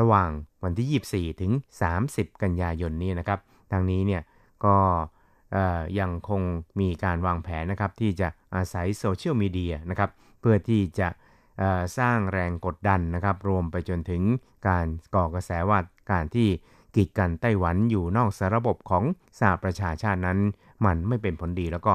[0.00, 0.30] ระหว่าง
[0.64, 1.52] วันที่ 24 ถึง
[1.96, 3.40] 30 กันยายนนี้นะครับ
[3.72, 4.22] ทางนี้เนี่ย
[4.64, 4.76] ก็
[6.00, 6.42] ยังคง
[6.80, 11.08] มีการวางแผนนะครับที่จะอาศัยโซเชียลมีเดียนะครับเพื่อที่จะ
[11.98, 14.22] สร้างแรงกดดันนะครับรวมไปจนถึง
[14.68, 15.78] การก่อกระแสว่า
[16.12, 16.48] การที่
[16.94, 19.04] กีดกันไต้หวันอยู่นอกสาระบบของ
[19.38, 20.38] สหประชาชาตินั้น
[20.86, 21.92] มันไม่เป็นผลดีแล้วก็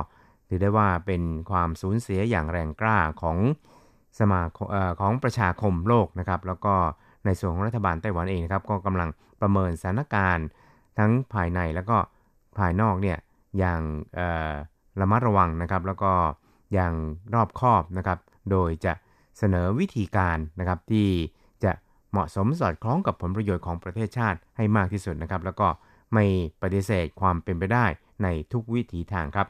[0.48, 3.38] ถือได้ว่าเป็นความสูญเสียอย่างแรงกล้าของ
[4.19, 4.41] สมา
[5.02, 6.74] ของประชาคมโลกนะครับแล้วก็
[7.26, 9.10] ในส่วนของรัฐบาลไต้หวันเองนะครับก็กำลัง
[9.41, 10.48] ประเมินสถานการณ์
[10.98, 11.98] ทั้งภายในแล้วก็
[12.58, 13.17] ภายนอกเนี่ย
[13.58, 13.82] อย่าง
[15.00, 16.12] ระมัดระวังนะครับ แล้วก็
[16.74, 16.93] อย่าง
[17.34, 18.19] รอบคอบนะครับ
[18.52, 18.94] โดยจะ
[19.40, 21.08] เสนอวิธีการนะครับที่
[21.63, 21.71] จะ
[22.12, 25.67] เหมาะสมสอดคล้องกับผลประโยชน์ของประเทศชาติให้มากที่สุดนะครับ แล้วก็
[26.13, 26.25] ไม่
[26.62, 27.85] ปฏิเสธความเป็นไปได้
[28.23, 29.48] ในทุกวิถีทางครับ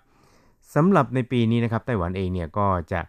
[0.76, 3.02] สำหรับในปีนี้นะครับไต้หวันเองเนี่ยก็จะ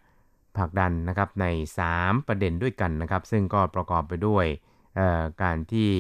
[0.57, 1.47] ผลักดันนะครับใน
[1.89, 4.45] 3 ประเด็นด้วยกันนะครับ ซึ่งก็ประกอบไปด้วย
[5.43, 5.91] การที่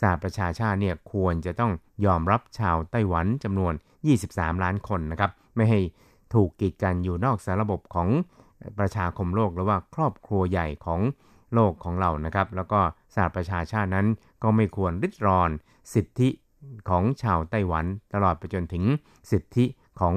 [0.00, 1.72] สหประชาชาติเนี่ยควรจะต้อง
[2.06, 3.72] ยอมรับชาวไต้หวันจำนวน
[4.18, 5.80] 23 ล้านคนนะครับ ไม่ให้
[6.34, 8.08] ถูกกีดกันอยู่นอกสาระบบของ
[8.78, 11.00] ประชาคมโลกหรือว่าครอบครัวใหญ่ของ
[11.54, 12.80] โลกของเรานะครับ แล้วก็
[13.14, 14.06] สหประชาชาตินั้น
[14.42, 15.50] ก็ไม่ควรริดรอน
[15.94, 16.28] สิทธิ
[16.88, 17.84] ของชาวไต้หวัน
[18.14, 18.84] ตลอดไปจนถึง
[19.30, 19.64] สิทธิ
[20.00, 20.14] ของ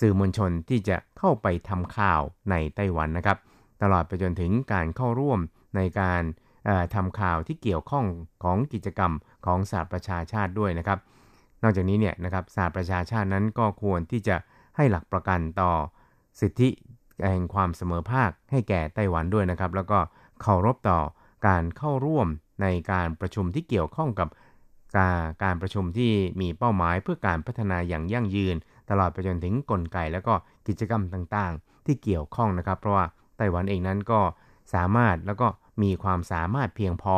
[0.00, 2.20] สื่อมวลชนที่จะเข้าไปทำข่าว
[2.50, 3.38] ในไต้หวันนะครับ
[3.82, 5.40] ตลอดไปจนถึงการเข้าร่วม
[5.76, 6.22] ในการ
[6.94, 8.06] ทำข่าวที่เกี่ยวข้อง
[8.44, 9.12] ของกิจกรรม
[9.46, 10.98] ของสหประชาชาติด้วยนะครับ
[11.62, 14.36] นอกจากนี้เนี่ยนะครับสหประชาชาตินั้นก็ควรที่จะ
[14.76, 15.72] ให้หลักประกันต่อ
[16.40, 16.68] สิทธิ
[17.30, 19.98] แห่งความเสมอภาคให้แก่ไต้หวันด้วยนะครับ แล้วก็
[20.40, 21.00] เคารพต่อ
[21.46, 22.28] การเข้าร่วม
[22.62, 24.28] ในการประชุมที่เกี่ยวข้องกับ
[24.96, 28.56] การการประชุมที่มีเป้าหมายเพื่อการพัฒนาอย่างยั่งยืน
[28.90, 30.34] ตลอดไปจนถึงกลไกแล้วก็
[30.66, 33.06] กิจกรรมต่างๆ ที่เกี่ยวข้องนะครับ เพราะว่า
[33.36, 34.20] ไต้หวันเองนั้นก็
[34.74, 35.46] สามารถแล้วก็
[35.82, 37.16] มีความสามารถเพียงพอ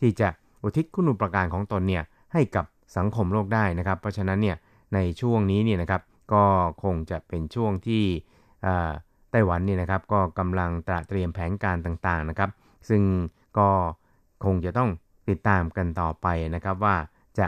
[0.00, 0.28] ที่จะ
[0.62, 2.64] อุทิศคุณูปการของตนเนี่ยให้กับ
[2.96, 4.56] สังคมโลกได้นะครับ เพราะฉะนั้นเนี่ย
[4.94, 6.44] ในช่วงนี้เนี่ยนะครับก็
[6.82, 8.04] คงจะเป็นช่วงที่
[9.34, 12.50] ไต้หวันนี่นะครับก็กำลังตระเตรียมแผนการต่างๆนะครับ
[12.88, 13.02] ซึ่ง
[13.58, 13.68] ก็
[14.44, 14.90] คงจะต้อง
[15.28, 16.96] ติดตามกันต่อไปนะครับว่า
[17.38, 17.46] จะ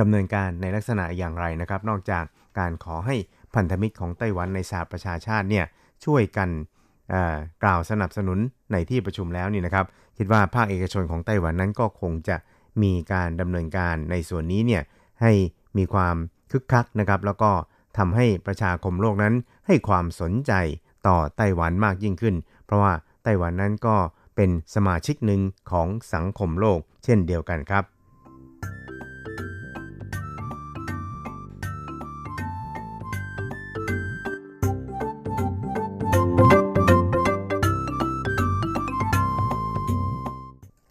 [0.00, 2.24] ดำเนินการในลักษณะอย่างไรนะครับ นอกจาก
[2.58, 3.16] การขอให้
[3.54, 5.64] พันธมิตรของไต้หวันในสหประชาชาติเนี่ย
[6.04, 6.48] ช่วยกัน
[7.62, 8.38] กล่าวสนับสนุน
[8.72, 9.86] ในที่ประชุมแล้วนี่นะครับ
[10.18, 12.36] คิดว่าภาคเอกชนของไต้หวันนั้นก็คงจะ
[12.82, 14.82] มีการดำเนินการในส่วนนี้เนี่ย
[15.22, 15.32] ให้
[15.78, 16.16] มีความ
[16.50, 17.50] คึกคักนะครับ แล้วก็
[17.98, 19.34] ทำให้ประชาคมโลกนั้น
[19.66, 20.52] ให้ความสนใจ
[21.06, 22.34] ต่อไต้หวันมากยิ่งขึ้น
[22.64, 22.92] เพราะว่า
[23.22, 23.96] ไต้หวันนั้นก็
[24.36, 25.40] เป็นสมาชิกหนึ่ง
[25.70, 27.84] ของสังคมโลกเช่นเดียวกันครับ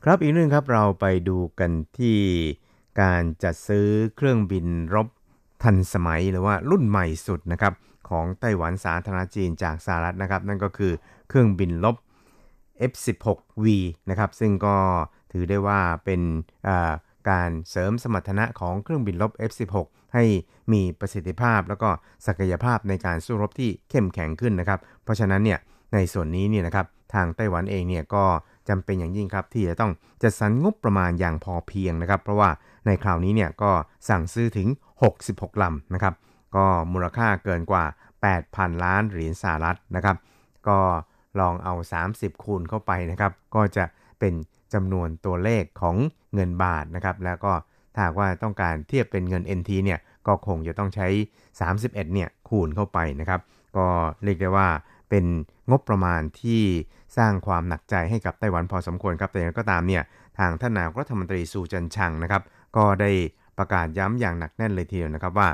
[0.05, 2.17] ครับอีกนึงครับเราไปดูกันที่
[3.01, 5.07] การจัดซื้อเครื่องบินรบ
[5.63, 7.73] ทันสมัยหรือว่ารุ่นใหม่สุดนะครับ
[8.11, 10.91] ของไต้หวันสาธารณจีนจากสหรัฐนะครับ นั่นก็คือ
[11.29, 11.95] เครื่องบินลบ
[12.91, 13.65] F16V
[14.09, 14.75] นะครับ ซึ่งก็
[15.31, 16.21] ถือได้ว่าเป็น
[17.29, 19.75] การเสริมสมรรถนะของเครื่องบินลบ F16
[20.13, 20.23] ให้
[20.73, 21.89] มีประสิทธิภาพแล้วก็
[22.27, 25.59] ศักยภาพในการสู้รบที่เข้มแข็งขึ้นนะครับ เพราะฉะนั้นเนี่ย
[25.93, 28.23] ในส่วนนี้เนี่ยนะครับทางไต้หวันเองเนี่ยก็
[28.69, 29.91] จำเป็นอย่างยิ่งครับ ที่จะต้อง
[30.23, 32.49] จัดสรรงบประมาณอย่างพอเพียงนะครับ เพราะว่า
[32.85, 33.71] ในคราวนี้เนี่ยก็
[34.09, 34.67] สั่งซื้อถึง
[35.13, 36.13] 66ลำนะครับ
[36.55, 37.85] ก็มูลค่าเกินกว่า
[38.33, 40.17] 8,000 ล้านเหรียญสหรัฐนะครับ
[40.67, 40.79] ก็
[41.39, 41.73] ลองเอา
[42.09, 43.85] 30 คูณเข้าไปนะครับ ก็จะ
[44.19, 44.33] เป็น
[44.73, 45.95] จำนวนตัวเลขของ
[46.33, 47.53] เงินบาทนะครับ แล้วก็
[47.93, 51.07] ถ้าว่าต้องการเทียบเป็นเงิน NT เนี่ย ก็คงจะต้องใช้
[51.59, 53.41] 31 เนี่ยคูณเข้าไปนะครับ
[53.77, 53.87] ก็
[54.23, 54.67] เรียกได้ว่า
[55.09, 55.25] เป็น
[55.69, 56.61] งบประมาณที่
[57.17, 60.03] สร้างความหนักใจให้กับไต้หวันพอสมควรครับ แต่อย่างก็ตามเนี่ย
[60.39, 62.43] ทางท่านนายกรัฐมนตรีซูจันชังนะครับ
[62.77, 63.11] ก็ได้
[63.57, 65.49] ประกาศย้ำอย่างหนักแน่นเลยทีเดียวนะครับว่า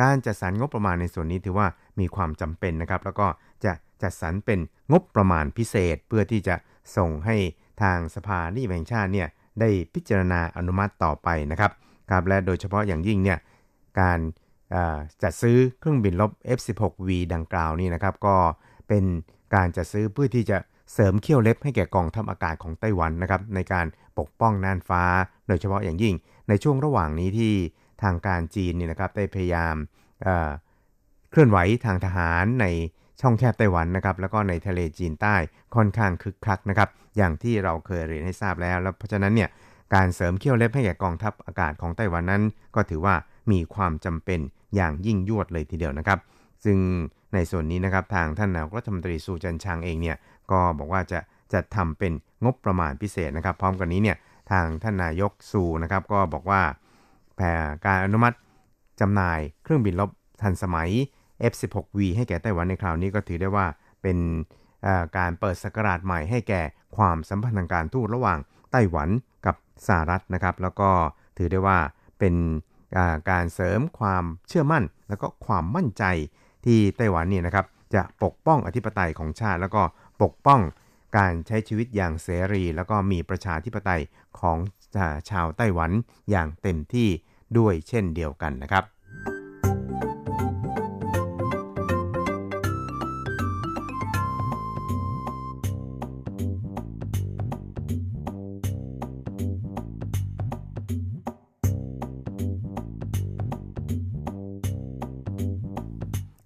[0.00, 1.66] การจัดสรรงบประมาณในส่วนนี้ถือว่า
[2.00, 3.26] มีความจำเป็นนะครับ แล้วก็
[3.64, 3.72] จะ
[4.02, 4.58] จัดสรรเป็น
[4.92, 6.54] งบประมาณพิเศษ เพื่อที่จะ
[6.96, 7.36] ส่งให้
[7.82, 9.28] ทางสภานิแห่งชาติเนี่ย
[9.60, 11.72] ได้พิจารณาอนุมัติต่อไปนะครับ
[12.10, 13.38] ครับและโดยเฉพาะอย่างยิ่งเนี่ย
[14.00, 14.18] การ
[15.22, 18.36] จัดซื้อเครื่องบินลบ F16V ดังกล่าวนี่นะครับ ก็
[18.88, 19.04] เป็น
[19.54, 20.58] การจัดซื้อเพื่อที่จะ
[20.92, 23.86] เสริมเขี้ยวเล็บให้แก่กองทัพอากาศของไต้หวันนะครับในการ
[24.18, 25.02] ปกป้องน่านฟ้า
[25.48, 26.14] โดยเฉพาะอย่างยิ่ง
[26.48, 27.54] ในช่วงระหว่างนี้ที่
[28.02, 29.74] ทางการจีนเนี่ยนะครับได้พยายาม
[31.30, 32.66] เคลื่อนไหวทางทหารใน
[33.20, 35.34] ช่องแคบไต้หวันนะครับแล้วก็ในทะเลจีนใต้
[35.74, 39.48] ค่อนข้างคึกคักนะครับอย่างที่เราเคยเรียนให้ทราบแล้ว แล้วเพราะฉะนั้นเนี่ย
[39.94, 42.42] การเสริมเขี้ยวเล็บให้แก่กองทัพอากาศของไต้หวันนั้น
[42.74, 43.14] ก็ถือว่า
[43.52, 44.40] มีความจำเป็น
[44.74, 46.18] อย่างยิ่งยวดเลยทีเดียวนะครับ
[46.64, 46.78] ซึ่ง
[47.34, 50.16] ในส่วนนี้นะครับทางท่านนายกรัฐมนตรีสุจันชางเองเนี่ย
[50.50, 51.20] ก็บอกว่าจะ
[51.52, 52.12] จะทำเป็น
[52.44, 54.16] งบประมาณพิเศษนะครับ พร้อมกันนี้เนี่ย
[54.50, 56.62] ทางท่านนายกสูนะครับก็บอกว่า
[57.36, 57.52] แผ่
[57.86, 58.36] การอนุมัติ
[59.00, 60.10] จำหน่ายเครื่องบินลบ
[60.42, 60.90] ทันสมัย
[61.52, 63.66] F16V ให้แก่ไต้หวันในคราวนี้ก็ถือได้ว่า
[64.02, 64.18] เป็น
[65.16, 66.62] การเปิดสกราชใหม่ให้แก่
[66.96, 68.38] ความสัมพันธ์ทางการทูตระหว่าง
[68.72, 69.08] ไต้หวัน
[69.46, 69.56] กับ
[69.86, 70.90] สหรัฐนะครับ แล้วก็
[71.36, 71.78] ถือได้ว่า
[72.18, 72.34] เป็น
[73.30, 76.04] การเสริมความเชื่อมั่น แล้วก็ความมั่นใจ
[76.64, 79.82] ที่ไต้หวันเนี่ยนะครับจะปกป้องอธิปไตยของชาติ แล้วก็
[80.22, 80.60] ปกป้อง
[81.16, 84.02] การใช้ชีวิตอย่างเสรี แล้วก็มีประชาธิปไตย
[84.40, 84.58] ของ
[85.30, 85.90] ชาวไต้หวัน
[86.30, 87.08] อย่างเต็มที่
[87.58, 88.84] ด้วยเช่นเดียวกันนะครับ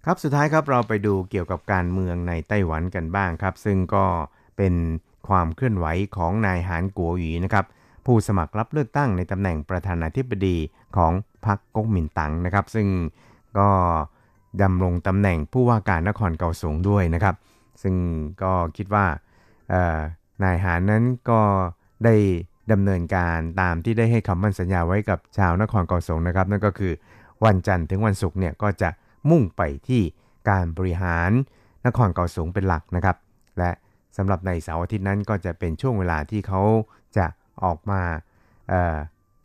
[0.05, 4.05] ครับสุดท้ายครับเราไปดูเกี่ยวกับการเมืองในไต้หวันกันบ้างครับ ซึ่งก็
[4.57, 4.73] เป็น
[5.27, 5.85] ความเคลื่อนไหว
[6.15, 7.65] ของนายหานกัวหยีนะครับ
[8.05, 10.57] ผู้สมัครรับเลือกตั้งในตำแหน่งประธานาธิบดี
[10.97, 11.11] ของ
[11.45, 12.87] พรรคก๊กมินตั๋งนะครับ ซึ่ง
[13.59, 13.69] ก็
[14.61, 17.35] ดำรงตำแหน่งผู้ว่าการนครเกาสงด้วยนะครับ
[17.81, 17.95] ซึ่ง
[18.43, 19.05] ก็คิดว่า
[20.43, 21.41] นายหานนั้นก็
[22.05, 22.15] ได้
[22.71, 26.93] ดำเนินการตามที่ได้ให้คำมั่นสัญญาไว้กับชาวนครเกาสงนะครับ นั่นก็คือ
[27.45, 28.89] วันจันทร์ถึงวันศุกร์เนี่ยก็จะ
[29.29, 30.01] มุ่งไปที่
[30.49, 31.31] การบริหาร
[31.85, 33.17] นครเกาสงเป็นหลักนะครับ
[33.57, 33.71] และ
[34.17, 36.61] สำหรับในเสาร์อาทิตย์นั้นก็จะเป็นช่วงเวลาที่เขา
[37.17, 37.25] จะ
[37.63, 38.01] ออกมา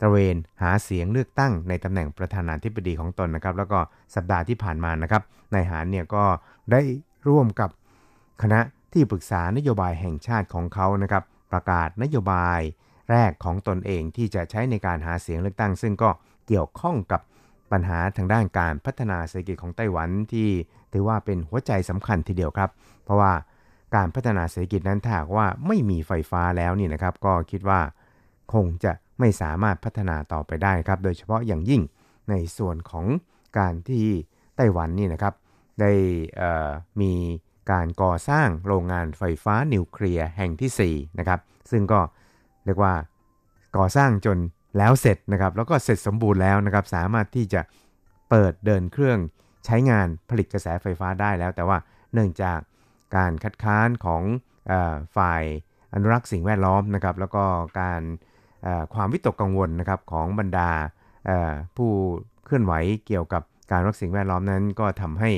[0.01, 3.79] ตระเวนหาเสียงเลือกตั้งในตำแหน่งประธานาธิบดีของตนนะครับ แล้วก็
[4.15, 5.23] สัปดาห์ที่ผ่านมานะครับ
[5.55, 6.25] นายหารเนี่ยก็
[6.73, 6.81] ได้
[7.29, 7.71] ร่วมกับ
[8.43, 8.61] คณะ
[8.93, 12.61] ที่ปรึกษานโยบายแห่งชาติของเขานะครับ ประกาศนโยบาย
[13.11, 16.11] แรกของตนเองที่จะใช้ในการหาเสียงเลือกตั้ง ซึ่งก็
[16.47, 17.21] เกี่ยวข้องกับ
[17.73, 20.49] ปัญหาทางด้านการพัฒนาเศรษฐกิจของไต้หวันที่
[20.93, 22.71] ถือว่าเป็นหัวใจสำคัญทีเดียวครับ
[23.05, 23.33] เพราะว่า
[23.97, 27.81] การพัฒนาเศรษฐกิจนั้นถ้าว่าไม่มีไฟฟ้าแล้วนี่นะครับ ก็คิดว่า
[28.55, 31.83] คงจะไม่สามารถพัฒนาต่อไปได้ครับ โดยเฉพาะอย่างยิ่ง
[32.31, 33.07] ในส่วนของ
[33.59, 34.07] การที่
[34.57, 35.35] ไต้หวันนี่นะครับ
[35.81, 35.93] ได้
[37.01, 37.13] มี
[37.73, 41.41] การก่อสร้างโรงงานไฟฟ้านิวเคลียร์แห่งที่4นะครับ
[41.71, 42.01] ซึ่งก็
[42.65, 42.95] เรียกว่า
[43.77, 44.39] ก่อสร้างจน
[44.79, 47.61] แล้วเสร็จนะครับ แล้วก็เสร็จสมบูรณ์แล้วนะครับ สามารถที่จะ
[48.31, 49.19] เปิดเดินเครื่อง
[49.65, 51.79] ใช้งานผลิตกระแสไฟฟ้าได้แล้ว แต่ว่า
[52.13, 52.59] เนื่องจาก
[53.17, 54.23] การคัดค้านของ
[54.71, 54.73] อ
[55.17, 55.43] ฝ่าย
[55.95, 57.45] อนุรักษ์สิ่งแวดล้อมนะครับ แล้วก็
[57.81, 58.03] การ
[58.95, 60.71] ความวิตกกังวลนะครับของบรรดา
[61.77, 61.91] ผู้
[62.45, 62.73] เคลื่อนไหว
[63.07, 65.31] เกี่ยวกับการรักสิ่งแวดล้อมนั้น ก็ทำให้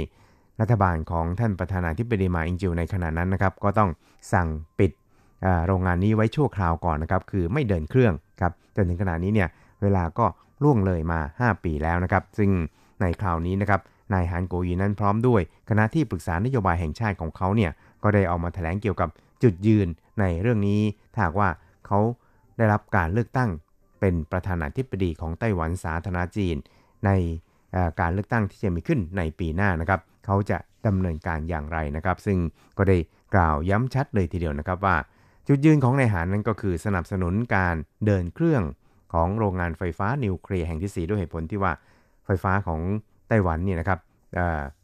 [0.60, 3.90] รัฐบาลของท่านประธานาธิบดีมาอิงจิวในขณะนั้นนะครับก็ต้อง
[4.32, 4.48] สั่ง
[4.78, 4.92] ปิด
[5.66, 9.48] โรงงานนี้ไว้ชั่วคราวก่อนนะครับคือไม่เดินเครื่องครับจนถึงขณะนี้เนี่ย
[9.82, 10.26] เวลาก็
[10.62, 12.50] ล่วงเลยมา 5 ปีแล้วนะครับ ซึ่ง
[13.00, 13.80] ในคราวนี้นะครับ
[14.12, 17.70] นายฮานโกยีนั้นพร้อมด้วย คณะที่ปรึกษานโยบายแห่งชาติของเขาเนี่ย
[18.02, 19.08] ก็ได้ออกมาแถลงเกี่ยวกับ
[19.42, 19.88] จุดยืน
[20.20, 20.80] ในเรื่องนี้
[21.14, 21.48] ถ้าว่า
[21.86, 21.98] เขา
[22.59, 23.50] ได้รับการเลือกตั้ง
[24.00, 26.56] เป็นประธานาธิบดีของไต้หวันสาธารณจีน
[27.06, 27.11] ใน
[28.00, 32.38] การเลือกตั้งที่จะมีขึ้นในปีหน้านะครับเขาจะดำเนินการอย่างไรนะครับ ซึ่ง
[32.78, 32.96] ก็ได้
[33.34, 34.96] กล่าวย้ำชัดเลยทีเดียวนะครับว่า
[35.46, 37.74] จุดยืนของนายหานนั้นก็คือสนับสนุนการ
[38.06, 38.62] เดินเครื่อง
[39.12, 41.72] ของโรงงานไฟฟ้านิวเคลียร์แห่งที่ 4 ด้วยเหตุผลที่ว่า
[42.26, 42.80] ไฟฟ้าของ
[43.28, 43.98] ไต้หวันเนี่ยนะครับ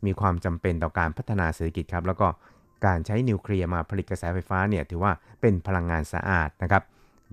[0.07, 2.27] มีความจำเป็นต่อการพัฒนาเศรษฐกิจครับแล้วก็
[2.87, 6.83] การใช้นิวเคลียร์มาผลิตกระแสไฟฟ้าเนี่ยถือว่าเป็นพลังงานสะอาดนะครับ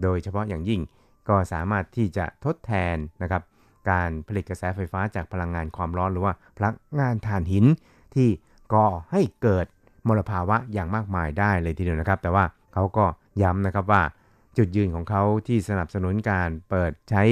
[0.03, 0.81] โดยเฉพาะอย่างยิ่ง
[1.29, 3.43] ก็สามารถที่จะทดแทนนะครับ
[3.91, 7.67] การผลิตกระแสไฟฟ้าจากพลังงานความร้อนหรือว่าพลังงานถ่านหิน
[8.14, 8.29] ที่
[8.73, 9.67] ก่อให้เกิด
[10.09, 12.45] มลภาวะอย่างมากมายได้เลยทีเดียวนะครับ แต่ว่า
[12.75, 13.05] เขาก็
[13.43, 14.03] ย้ำนะครับว่า
[14.57, 17.23] จุดยืนของเขาที่สนับสนุนการเปิดใช้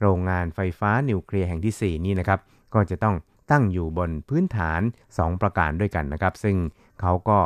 [0.00, 2.40] โรงงานไฟฟ้านิวเคลียร์แห่งที่ 4 นี้นะครับ
[2.74, 3.16] ก็จะต้อง
[3.50, 4.80] ตั้งอยู่บนพื้นฐาน
[5.12, 6.56] 2 ประการด้วยกันนะครับ ซึ่ง
[7.00, 7.38] เขาก็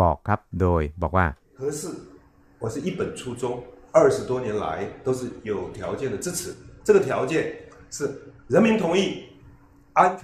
[0.00, 1.26] บอกครับโดยบอกว่า
[1.60, 1.80] 合适
[2.62, 3.44] 我是一本初衷
[3.96, 4.66] 二十多年来
[5.06, 5.20] 都是
[5.50, 6.40] 有条件的支持
[6.86, 7.32] 这个条件
[7.96, 7.98] 是
[8.48, 9.00] 人民同意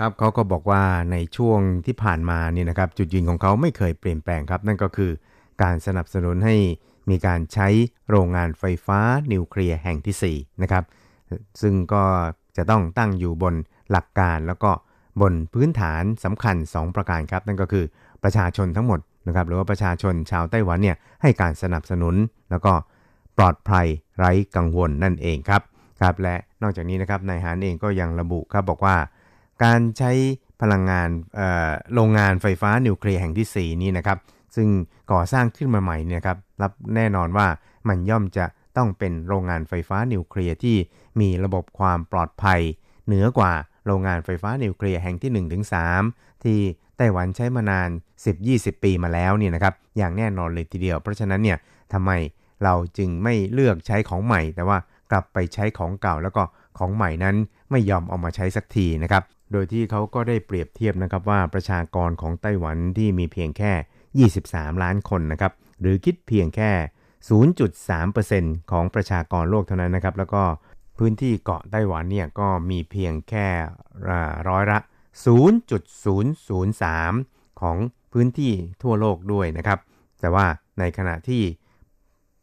[0.00, 5.10] ครับเขาก็บอกว่าในช่วงที่ผ่านมานี่นะครับ จุดยืนของเขาไม่เคยเปลี่ยนแปลงครับ นั่นก็คือ
[5.62, 6.56] การสนับสนุนให้
[7.10, 7.68] มีการใช้
[8.10, 9.00] โรงงานไฟฟ้า
[9.32, 10.84] นิวเคลียร์แห่งที่4นะครับ
[11.62, 12.04] ซึ่งก็
[12.56, 13.54] จะต้องตั้งอยู่บน
[13.90, 14.70] หลักการแล้วก็
[15.20, 17.84] บนพื้นฐานสำคัญ 2 ประการครับ นั่นก็คือ
[18.22, 22.14] ประชาชนทั้งหมดนะครับหรือว่าประชาชนชาวไต้หวันเนี่ยให้การสนับสนุน
[22.50, 22.72] แล้วก็
[23.37, 25.61] ปลอดภัยไร้กังวลนั่นเองครับ
[26.01, 28.95] ครับและนอกจากนี้นะครับนายหานเองก็ยังระบุครับบอกว่า
[29.63, 30.11] การใช้
[30.61, 31.09] พลังงาน
[31.93, 34.17] โรงงานไฟฟ้านิวเคลียร์แห่งที่ 4 นี้นะครับ
[34.55, 34.67] ซึ่ง
[35.11, 37.47] ก่อสร้างขึ้นมาใหม่เนี่ยครับรับแน่นอนว่า
[37.87, 38.45] มันย่อมจะ
[38.77, 40.77] ต้องเป็นโรงงานไฟฟ้านิวเคลียร์ที่
[41.19, 42.59] มีระบบความปลอดภัย
[43.05, 43.53] เหนือกว่า
[43.85, 45.31] โรงงานไฟฟ้านิวเคลียร์แห่งที่
[45.87, 46.59] 1-3 ที่
[46.97, 47.89] ไต้หวันใช้มานาน
[48.35, 51.57] 10-20 ปีมาแล้วเนี่ยนะครับอย่างแน่นอนเลยทีเดียว เพราะฉะนั้นเนี่ย
[51.93, 52.11] ทำไม
[52.63, 54.77] เราจึงไม่เลือกใช้ของใหม่ แต่ว่า
[55.11, 56.43] กลับไปใช้ของเก่าแล้วก็
[56.77, 57.35] ของใหม่นั้น
[57.71, 63.71] ไม่ยอมเอามาใช้สักทีนะครับ โดยที่เขาก็ได้เปรียบเทียบนะครับว่าประชากรของไต้หวันที่มีเพียงแค่
[64.49, 66.71] 23 ล้านคนนะครับ หรือคิดเพียงแค่
[67.31, 70.43] 0.3%ของประชากรโลกเท่านั้นนะครับ แล้วก็
[70.97, 73.47] พื้นที่เกาะไต้หวันเนี่ยก็มีเพียงแค่
[74.49, 74.77] ร้อยละ
[75.23, 77.77] 0.003 ของ
[78.13, 78.51] พื้นที่
[78.81, 79.79] ทั่วโลกด้วยนะครับ
[80.21, 80.45] แต่ว่า
[80.79, 81.41] ในขณะที่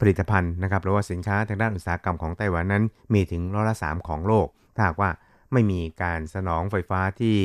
[0.01, 2.85] ผลิตภัณฑ์นะครับหรือว่าสินค้าทางด้านอุตสาหกรรมของไต้หวันนั้น
[3.15, 5.11] มีถึงร้อยละ3ของโลก ถ้าหากว่า
[5.53, 7.37] ไม่มีการสนองไฟฟ้าที่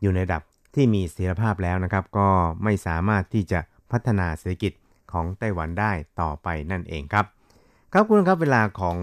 [0.00, 0.42] อยู่ในระดับ
[0.74, 2.28] ที่มีเสถียรภาพแล้วนะครับ ก็
[2.64, 4.72] ไม่สามารถที่จะพัฒนาเศรษฐกิจ
[5.12, 7.26] ของไต้หวันได้ต่อไปนั่นเองครับ
[7.92, 8.98] ครับคุณครับเวลาของ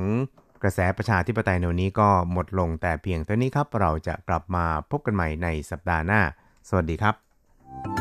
[0.64, 6.22] กระแสประชาธิปไตยในวันนี้ก็หมดลงแต่เพียงเท่านี้ครับ เราจะกลับมาพบกันใหม่ในสัปดาห์หน้า
[6.70, 8.01] สวัสดีครับ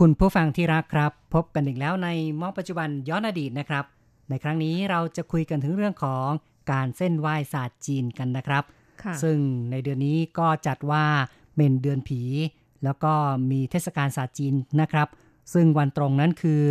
[0.00, 2.08] คุณผู้ฟังที่รักครับ พบกันอีกแล้วใน
[2.40, 3.84] มองปัจจุบันย้อนอดีตนะครับ
[4.28, 6.28] ในครั้งนี้เราจะคุยกันถึงเรื่องของ
[6.72, 8.64] การเส้นไหว้ศาสตร์จีนกันนะครับ
[9.02, 9.38] ค่ะซึ่ง
[9.70, 11.04] ในเดือนนี้ก็จัดว่า
[11.56, 12.22] เป็นเดือนผี
[12.84, 13.12] แล้วก็
[13.50, 15.08] มีเทศกาลศาสตร์จีนนะครับ
[15.54, 16.62] ซึ่งวันตรงนั้นคือ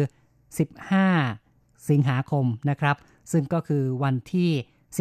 [1.09, 2.95] 15 สิงหาคมนะครับ
[3.32, 4.49] ซึ่งก็คือวันที่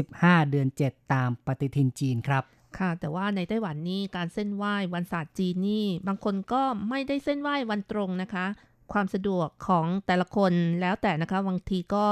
[0.01, 2.45] 15 เดือน 7 ตามปฏิทินจีนครับ
[2.79, 8.47] ค่ะ แต่ว่าในไต้หวันนี่การเส้นไหว้วันศาสตร์จีนนี่ บางคนก็ไม่ได้เส้นไหว้วันตรงนะคะ
[8.93, 12.07] ความสะดวกของแต่ละคนแล้วแต่นะคะบางทีก็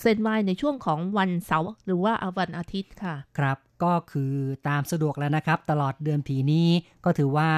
[0.00, 4.32] เส้นไหว้ในช่วงของวันเสาร์หรือว่าวันอาทิตย์ค่ะ ครับก็คือ
[4.68, 6.68] ตามสะดวกแล้วนะครับ ตลอดเดือนผีนี้
[7.04, 7.50] ก็ถือว่า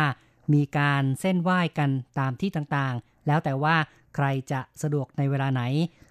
[0.55, 3.76] มีการเส้นไหว้กันตามที่ต่างๆ แล้วแต่ว่า
[4.14, 5.62] ใครจะสะดวกในเวลาไหน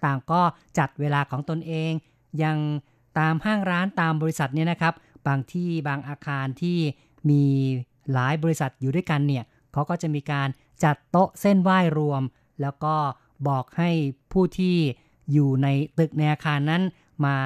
[0.04, 0.42] ต่างก็
[0.78, 1.92] จัดเวลาของตนเอง
[2.42, 2.56] ยัง
[3.18, 4.94] ตามห้างร้านตามบริษัทเนี่ยนะครับ
[5.28, 6.78] บางที่บางอาคารที่
[7.30, 7.42] มี
[8.12, 10.48] หลายบริษัทอยู่ด้วยกันเนี่ยเขาก็จะมีการ
[10.84, 12.22] จัดโต๊ะเส้นไหว้รวม
[12.60, 12.94] แล้วก็
[13.48, 13.90] บอกให้
[14.32, 14.76] ผู้ที่
[15.32, 15.68] อยู่ใน
[15.98, 16.82] ตึกในอาคารนั้น
[17.24, 17.36] มา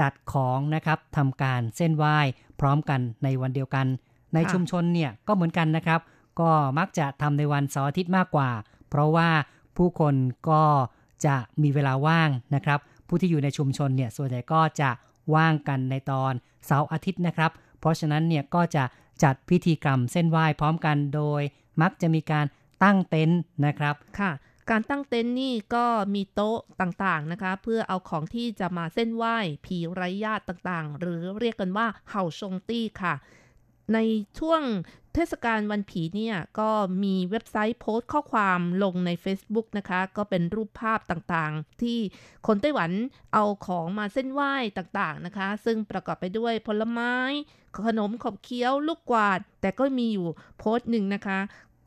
[0.00, 2.18] จัดของนะครับทำการเส้นไหว้
[2.60, 3.86] พร้อมกันในวันเดียวกัน
[4.34, 6.00] ในชุมชนเนี่ยก็เหมือนกันนะครับ
[6.40, 8.50] ก็มักจะทำในวันเสาร์อาทิตย์มากกว่า
[8.88, 9.28] เพราะว่า
[9.76, 10.14] ผู้คน
[10.50, 10.62] ก็
[11.26, 12.78] จะมีเวลาว่างนะครับ
[13.08, 14.90] ผู้ที่อยู่ในชุมชนเนี่ยส่วนใหญ่ก็จะ
[15.34, 16.32] ว่างกันในตอน
[16.66, 17.50] เสาร์อาทิตย์นะครับ
[17.80, 18.84] เพราะฉะนั้นเนี่ยก็จะ
[19.22, 21.42] จัดพิธีกรรมเส้นไหว้พร้อมกันโดย
[21.82, 22.46] มักจะมีการ
[22.82, 24.32] ตั้งเต็นท์นะครับค่ะ
[24.70, 33.14] การตั้งเต็นท์นี่ก็มีโต๊ะต่างๆนะคะ เพื่อเอาของที่จะมาเส้นไหว้ผีไร้ญาติต่างๆ หรือเรียกกันว่าเห่าชงตี้ค่ะ
[33.94, 33.98] ใน
[34.38, 34.62] ช่วง
[35.14, 36.70] เทศกาลวันผีเนี่ยก็
[37.02, 41.98] มีเว็บไซต์โพสต์ข้อความลงใน Facebook นะคะ ก็เป็นรูปภาพต่างๆ ที่
[42.46, 42.90] คนไต้หวัน
[43.34, 47.14] เอาของมาเส้นไหว้ต่างๆนะคะ ซึ่งประกอบไปด้วยผลไม้
[47.86, 50.26] ขนมขบเคี้ยว ลูกกวาด แต่ก็มีอยู่
[50.58, 51.38] โพสต์หนึ่งนะคะ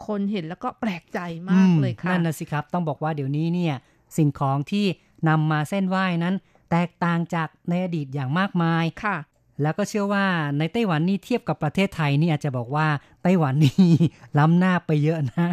[0.08, 1.20] คนเห็นแล้วก็แปลกใจ
[1.52, 3.76] มากเลยค่ะนั่นนะสิครับ ต้องบอกว่าเดี๋ยวนี้เนี่ย
[4.18, 4.86] สิ่งของที่
[5.30, 6.36] นำมาเส้นไหว้นั้น
[6.72, 9.18] แตกต่างจากในอดีตอย่างมากมายค่ะ
[9.62, 10.26] แล้วก็เชื่อว่า
[10.60, 12.88] ในไต้หวันนี่เทียบกับประเทศไทยนี่อาจจะบอกว่า
[13.24, 13.92] ไต้หวันนี่
[14.38, 15.48] ล้ำหน้าไปเยอะนะ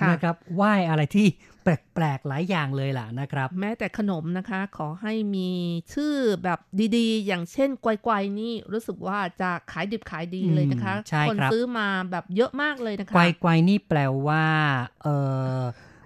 [0.00, 1.26] ค่ะนะครับไหว้อะไรที่
[1.64, 5.50] แปลกๆหลายอย่างเลยล่ะนะครับ แม้แต่ขนมนะคะ ขอให้มี
[5.94, 6.58] ชื่อแบบ
[6.96, 14.44] ดีๆ อย่างเช่นกวยๆนี่รู้สึกว่าจะขายดิบขายดีเลยนะคะอืมใช่คนครับซื้อมาแบบเยอะมากเลยนะคะไกวไกวนี่แปลว่า
[15.02, 15.08] เอ
[15.58, 15.60] อ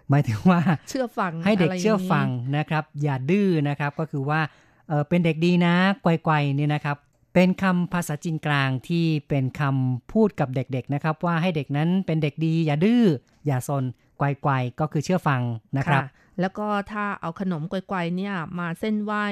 [0.08, 4.40] หมายถึงว่าเชื่อฟังให้เด็กะไรย่าเชื่อนี้ฟังนะครับ อย่าดื้อนะครับก็คือว่า
[4.88, 6.96] เออเป็นเด็กดีนะไกวไกวเนี่ยนะครับ
[7.34, 13.04] เป็นคำภาษาจีนกลางที่เป็นคำพูดกับเด็กๆนะครับ ว่าให้เด็กนั้นเป็นเด็กดีอย่าดื้อ
[13.46, 13.84] อย่าซน
[14.18, 15.42] ไกวไกวก็คือเชื่อฟัง
[15.78, 16.02] นะครับ
[16.40, 19.24] แล้วก็ถ้าเอาขนมกวยๆเนี่ยมาเส้นไหว้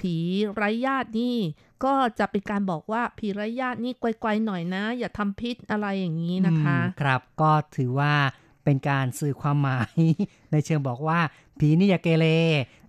[0.00, 0.16] ผี
[0.54, 1.36] ไร้ญาตินี่
[1.84, 8.14] ก็จะเป็นการบอกว่าผีไร้ญาตินี่กวยๆหน่อยนะ อย่าทำพิษอะไรอย่างนี้นะคะอืมครับก็ถือว่า
[8.64, 9.98] เป็นการสื่อความหมาย
[10.52, 11.20] ในเชิงบอกว่า
[11.60, 12.26] ผีนี่อย่าเกเร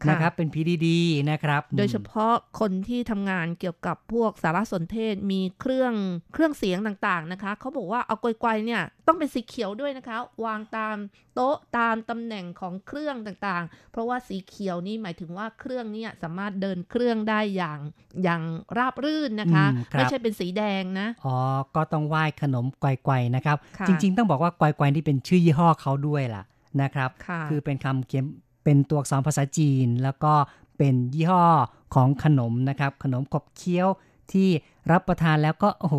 [0.04, 5.94] ค่ะนะครับ เป็นผีดีๆนะครับ โดยเฉพาะคนที่ทำงานเกี่ยวกับพวกสารสนเทศมีเครื่อง
[6.34, 10.96] เครื่องเสียงต่างๆนะคะ เขาบอกว่าเอากวยๆเนี่ยต้องเป็นสีเขียวด้วยนะคะ วางตาม
[11.36, 17.80] โต๊ะตามตำแหน่งของเครื่องต่างๆ เพราะว่าสีเขียวนี่หมายถึงว่าเครื่องเนี่ยสามารถเดินเครื่องได้อย่าง
[18.24, 18.42] อย่าง
[18.78, 21.36] ราบรื่นนะคะอืมครับไม่ใช่เป็นสีแดงนะอ๋อ
[21.76, 26.44] ก็ต้องไหว้ขนมไกวๆนะครับค่ะจริง ๆ ต้องบอกว่าไกวๆนี่เป็นชื่อยี่ห้อเขาด้วยล่ะ
[26.82, 28.26] นะครับค่ะอเป็นคำเขียน
[28.66, 30.34] เป็นตัวอักษรภาษาจีน แล้วก็
[30.78, 31.44] เป็นยี่ห้อ
[31.94, 33.88] ของขนมนะครับ ขนมขบเคี้ยว
[34.32, 34.50] ที่
[34.92, 35.98] รับประทานแล้วก็โอ้โห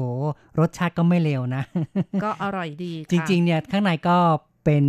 [0.58, 1.62] รสชาติก็ไม่เลวนะ
[2.24, 4.16] ก็อร่อยดี จริง ๆ เนี่ย ข้างในก็
[4.64, 4.86] เป็น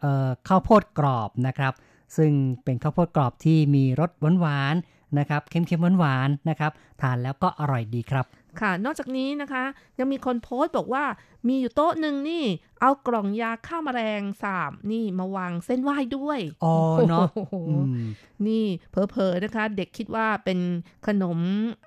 [0.00, 1.72] เอ่อข้าวโพดกรอบนะครับ
[2.16, 2.32] ซึ่ง
[2.64, 4.10] เป็นข้าวโพดกรอบที่มีรส
[4.40, 8.26] หวานๆนะครับ เค็มๆหวานๆนะครับ ทานแล้วก็อร่อยดีครับ
[8.60, 9.64] ค่ะ นอกจากนี้นะคะ
[9.98, 11.04] ยังมีคนโพสต์บอกว่า
[11.48, 12.44] มีอยู่โต๊ะหนึ่งนี่
[12.80, 16.74] เอากล่องยาฆ่าแมลงสาบนี่มาวางเส้นไหว้ด้วย อ๋อ
[17.08, 18.08] เนาะโอ้โหอืม
[18.46, 20.58] นี่เผลอๆนะคะ เด็กคิดว่าเป็น
[21.06, 21.38] ขนม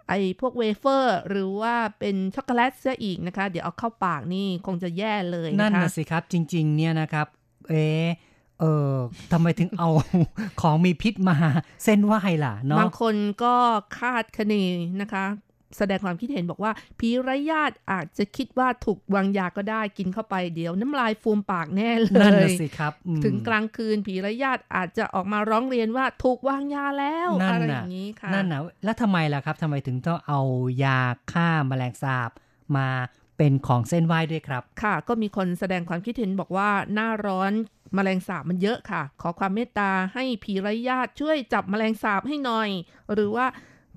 [0.09, 7.27] ไอ้พวกเวเฟอร์ หรือว่าเป็นช็อกโกแลตซะอีกนะคะ เดี๋ยวเอาเข้าปากนี่คงจะแย่เลยนั่นนะคะน่ะสิครับจริง ๆ เนี่ยนะครับ
[7.69, 8.07] เอะ
[8.59, 8.93] เออ
[9.31, 9.89] ทำไมถึงเอา
[10.61, 11.37] ของมีพิษมา
[11.83, 12.13] เส้นไหว
[12.45, 13.55] ล่ะเนาะบางคนก็
[13.99, 14.53] คาดคะเน
[15.01, 15.25] นะคะ
[15.77, 30.39] แสดงความคิดเห็นบอกว่าผีไร้ญาติอาจจะคิดว่าถูกวางยาก็ได้กินเข้าไปเดี๋ยวน้ำลายฟูมปากแน่เลนั่นน่ะยสิครับอืมถึงกลางคืนผีไร้ญาติอาจจะออกมาร้องเรียนว่าถูกวางยาแล้วนั่นอะไรอน่ะย่างนี้ค่ะนั่นนะแล้วทำไมล่ะครับทำไมถึงต้องเอา
[30.83, 30.99] ยา
[31.31, 32.31] ฆ่าแมลงสาบ
[32.77, 32.87] มา
[33.37, 37.51] เป็นของเส้นไหว้ด้วยครับ ค่ะ ก็มีคนแสดงความคิดเห็นบอกว่าหน้าร้อน
[37.95, 42.69] แมลงสาบมันเยอะค่ะ ขอความเมตตาให้ผีไร้ญาติช่วยจับแมลงสาบให้หน่อย
[43.13, 43.45] หรือว่า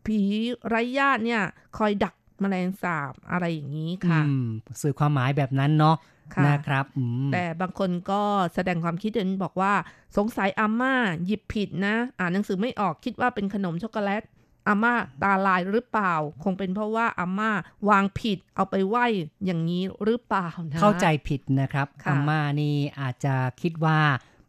[0.07, 0.20] ผี
[0.68, 1.42] ไร้ญาติเนี่ย
[1.78, 4.46] คอยดักแมลงสาบอะไรอย่างนี้ค่ะอืม
[4.82, 5.96] สื่อความหมายแบบนั้นเนาะ
[6.34, 8.22] ค่ะนะครับอืมแต่บางคนก็
[8.55, 9.72] แสดงความคิดเห็นบอกว่า
[10.16, 10.94] สงสัยอาม่า
[11.26, 14.22] หยิบผิดนะ อ่านหนังสือไม่ออกคิดว่าเป็นขนมช็อกโกแลต
[14.68, 17.51] อาม่าตาลายหรือเปล่า คงเป็นเพราะว่าอาม่า
[17.88, 18.96] วางผิดเอาไปไหว
[19.44, 23.99] อย่างนี้หรือเปล่านะเข้าใจผิดนะครับค่ะอาม่านี่อาจจะคิดว่า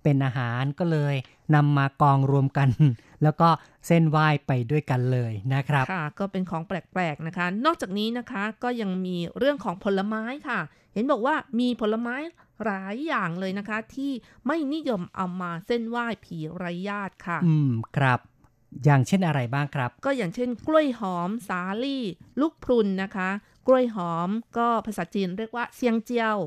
[0.04, 1.16] เป็นอาหารก็เลย
[1.56, 2.70] นำมากองรวมกัน
[3.24, 3.50] แล้วก็
[3.88, 10.60] เส้นไหว้ไปด้วยกันเลยนะครับค่ะก็เป็นของแปลกๆนะคะ นอกจากนี้นะคะก็ยังมีเรื่องของผลไม้ค่ะ
[10.94, 12.16] เห็นบอกว่ามีผลไม้
[12.64, 14.12] หลายอย่างเลยนะคะ ที่
[14.48, 18.20] ไม่นิยมเอามาเส้นไหว้ผีไร้ญาติค่ะ อืมครับ
[18.86, 22.04] อย่างเช่นอะไรบ้างครับ ก็อย่างเช่น กล้วยหอม สาลี่
[22.40, 23.30] ลูกพรุนนะคะ
[23.68, 26.38] กล้วยหอมก็ภาษาจีนเรียกว่าเซียงเจียว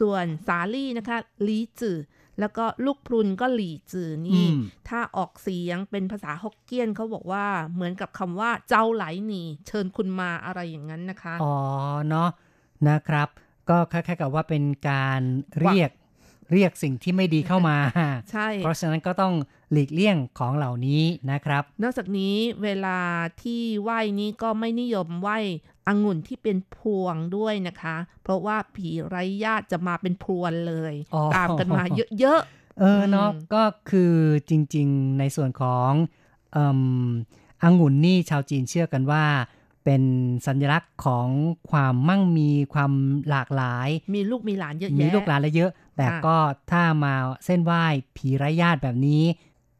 [0.00, 1.98] ส่วนสาลี่นะคะลีจือ
[2.40, 4.58] แล้วก็ลูกพรุนก็หลี่จือนี่อืม
[4.88, 11.54] ถ้าออกเสียงเป็นภาษาฮกเกี้ยนเขาบอกว่าเหมือนกับคำว่าเจ้าไหลหนีเชิญคุณมาอะไรอย่างนั้นนะคะ อ๋อ
[12.08, 12.28] เนาะ
[12.88, 13.28] นะครับ
[13.68, 15.20] ก็คล้ายๆกับว่าเป็นการ
[15.60, 15.90] เรียก
[16.52, 17.76] เรียกสิ่งที่ไม่ดีเข้ามา
[18.30, 19.34] ใช่ เพราะฉะนั้นก็ต้อง
[19.72, 22.98] หลีกเลี่ยงของเหล่านี้นะครับ นอกจากนี้เวลา
[23.42, 25.38] ที่ไหว้นี้ก็ไม่นิยมไหว้
[25.88, 31.84] องุ่นที่เป็นพวงด้วยนะคะ เพราะว่าผีไร้ญาติจะมาเป็นพรวนเลยอ๋อตามกันมา
[32.20, 32.40] เยอะ
[32.80, 34.14] เออเนาะอืมก็คือ
[34.50, 35.90] จริงๆในส่วนของ
[36.52, 36.80] เอิ่ม
[37.62, 39.24] องุ่นนี่ชาวจีนเชื่อกันว่า
[39.84, 40.02] เป็น
[40.46, 41.28] สัญลักษณ์ของ
[41.70, 42.92] ความมั่งมีความ
[43.30, 46.36] หลากหลายๆมีลูกมีหลานเยอะมีแยะลูกหลานและเยอะแต่ค่ะก็
[46.70, 47.14] ถ้ามา
[47.44, 47.84] เส้นไหว้
[48.16, 49.22] ผีไร้ญาติแบบนี้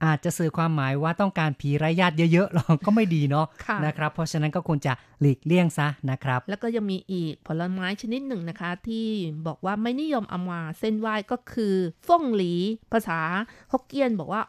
[0.04, 9.06] อาจจะสื่อความหมายว่าต้องการผีไร้ญาติเยอะๆเราก็ไม่ดีเนาะค่ะนะครับ เพราะฉะนั้นก็ควรจะหลีกเลี่ยงซะนะครับ แล้วก็ยังมีอีกผลไม้ชนิดหนึ่งนะคะ ที่
[9.46, 11.74] บอกว่าไม่นิยมเอามาเส้นไหว้ก็คือ
[12.08, 12.52] ฟ่งหลี
[12.92, 13.20] ภาษา
[13.72, 14.42] ฮกเกี้ยนบอกว่า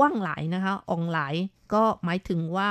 [0.00, 1.34] ว่างหลายนะคะอองหลาย
[1.74, 2.68] ก็หมายถึงว่า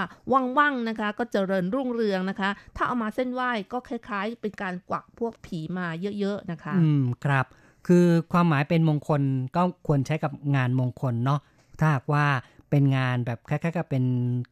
[0.57, 5.87] ว่างๆนะคะ ก็เจริญรุ่งเรืองนะคะ ถ้าเอามาเส้นไหว้ก็คล้ายๆ เป็นการกวักพวกผีมา
[6.19, 7.45] เยอะๆนะคะ อืมครับ
[7.87, 9.21] คือความหมายเป็นมงคล
[9.55, 11.39] ก็ควรใช้กับงานมงคลเนาะ
[11.83, 12.25] ถ้าหากว่า
[12.69, 14.05] เป็นงานแบบคล้ายๆกับเป็น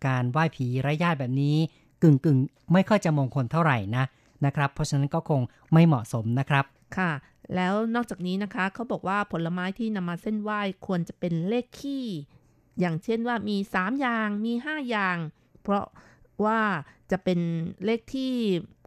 [0.07, 1.55] การไหว้ผีไร้ญาติแบบนี้
[2.01, 4.05] กึ่งกึ่งๆไม่ค่อยจะมงคลเท่าไหร่นะ
[4.45, 5.41] นะครับ เพราะฉะนั้นก็คง
[5.73, 6.65] ไม่เหมาะสมนะครับ
[6.97, 7.11] ค่ะ
[7.55, 12.05] แล้วนอกจากนี้นะคะเขาบอกว่าผลไม้ที่นำมาเส้นไหว้ควรจะเป็นเลขขี้
[12.79, 15.17] อย่างเช่นว่ามี 3 อย่างมี 5 อย่าง
[15.61, 15.85] เพราะ
[16.45, 16.59] ว่า
[17.11, 17.39] จะเป็น
[17.85, 18.33] เลขที่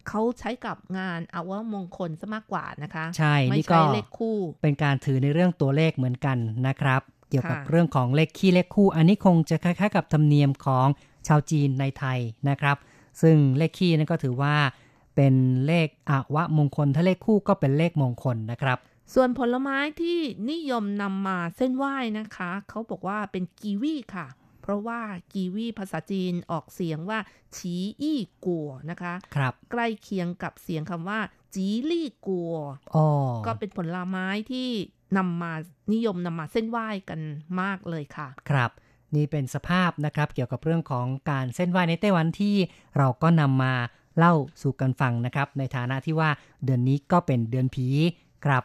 [0.08, 10.86] เขาใช้กับงานอาวมงคลซะมากกว่านะคะ ใช่ไม่นี่ก็ใช่เลขคู่ เป็นการถือในเรื่องตัวเลขเหมือนกันนะครับเกี่ยวกับค่ะเรื่องของเลขขี้เลขคู่ อันนี้คงจะคล้ายๆกับธรรมเนียมของ
[11.26, 12.18] ชาวจีนในไทย
[12.48, 12.76] นะครับ
[13.22, 14.54] ซึ่งเลขขี้นั่นก็ถือว่า
[15.16, 15.34] เป็น
[15.66, 18.78] เลขอวมงคลถ้าเลขคู่ก็เป็นเลขมงคลนะครับ
[19.14, 20.18] ส่วนผลไม้ที่
[20.50, 24.26] นิยมนำมาเส้นไหว้นะคะ เขาบอกว่าเป็นกีวีค่ะ
[24.60, 25.00] เพราะว่า
[25.32, 27.18] กีวีภาษาจีนออกเสียงว่า
[27.56, 31.20] ฉีอี้กัวนะคะครับใกล้เคียงกับเสียงคำว่า
[31.54, 32.54] จีลี่กัว
[32.94, 33.06] อ๋อ
[33.46, 34.68] ก็เป็นผลไม้ที่
[35.16, 35.52] นำมา
[35.92, 37.20] นิยมนำมาเส้นไหว้กัน
[37.60, 38.70] มากเลยค่ะ ครับ
[39.14, 42.56] นี่เป็นสภาพนะครับ เกี่ยวกับเรื่องของการเส้นไหว้ในไต้หวันที่
[42.98, 43.74] เราก็นำมา
[44.18, 46.30] เล่าสู่กันฟังนะครับ ในฐานะที่ว่า
[46.64, 47.86] เดือนนี้ก็เป็นเดือนผี
[48.44, 48.62] ครับ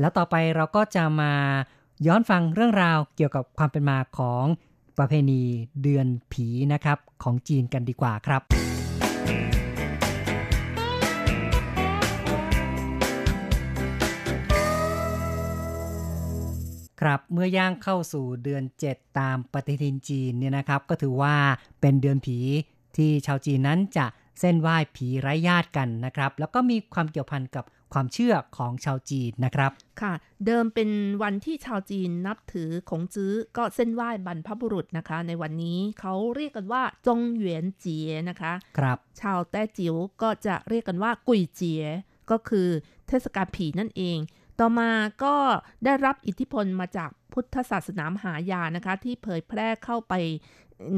[0.00, 1.32] แล้วต่อไปเราก็จะมา
[2.06, 4.44] ย้อนฟังเรื่องราวเกี่ยวกับความเป็นมาของ
[4.98, 5.42] ประเพณี
[5.82, 8.42] เดือนผีนะครับของจีนกันดีกว่าครับ
[17.02, 21.34] ครับเมื่อย่างเข้าสู่เดือน 7 ตามปฏิทินจีนเนี่ยนะครับ ก็ถือว่า
[21.80, 22.38] เป็นเดือนผี
[22.96, 24.06] ที่ชาวจีนนั้นจะ
[24.40, 30.12] เส้นไหว้ผีไร้ญาติกันนะครับ แล้วก็มีความเกี่ยวพันกับความเชื่อของชาวจีนนะครับ ค่ะ
[30.46, 30.90] เดิมเป็น
[31.22, 41.84] วันที่ชาวจีนนับถือขงจื้อก็เส้นไหว้บรรพบุรุษนะคะ ในวันนี้เขาเรียกกันว่าจงเหวียนเจียนะคะ ครับ ชาวแต้จิ๋วก็จะเรียกกันว่ากุยเจีย
[42.30, 42.68] ก็คือ
[43.08, 44.18] เทศกาลผีนั่นเอง
[44.64, 44.92] ต่อมา
[45.24, 45.36] ก็
[45.84, 50.14] ได้รับอิทธิพลมาจากพุทธศาสนามหายานะคะ ที่เผยแพร่เข้าไป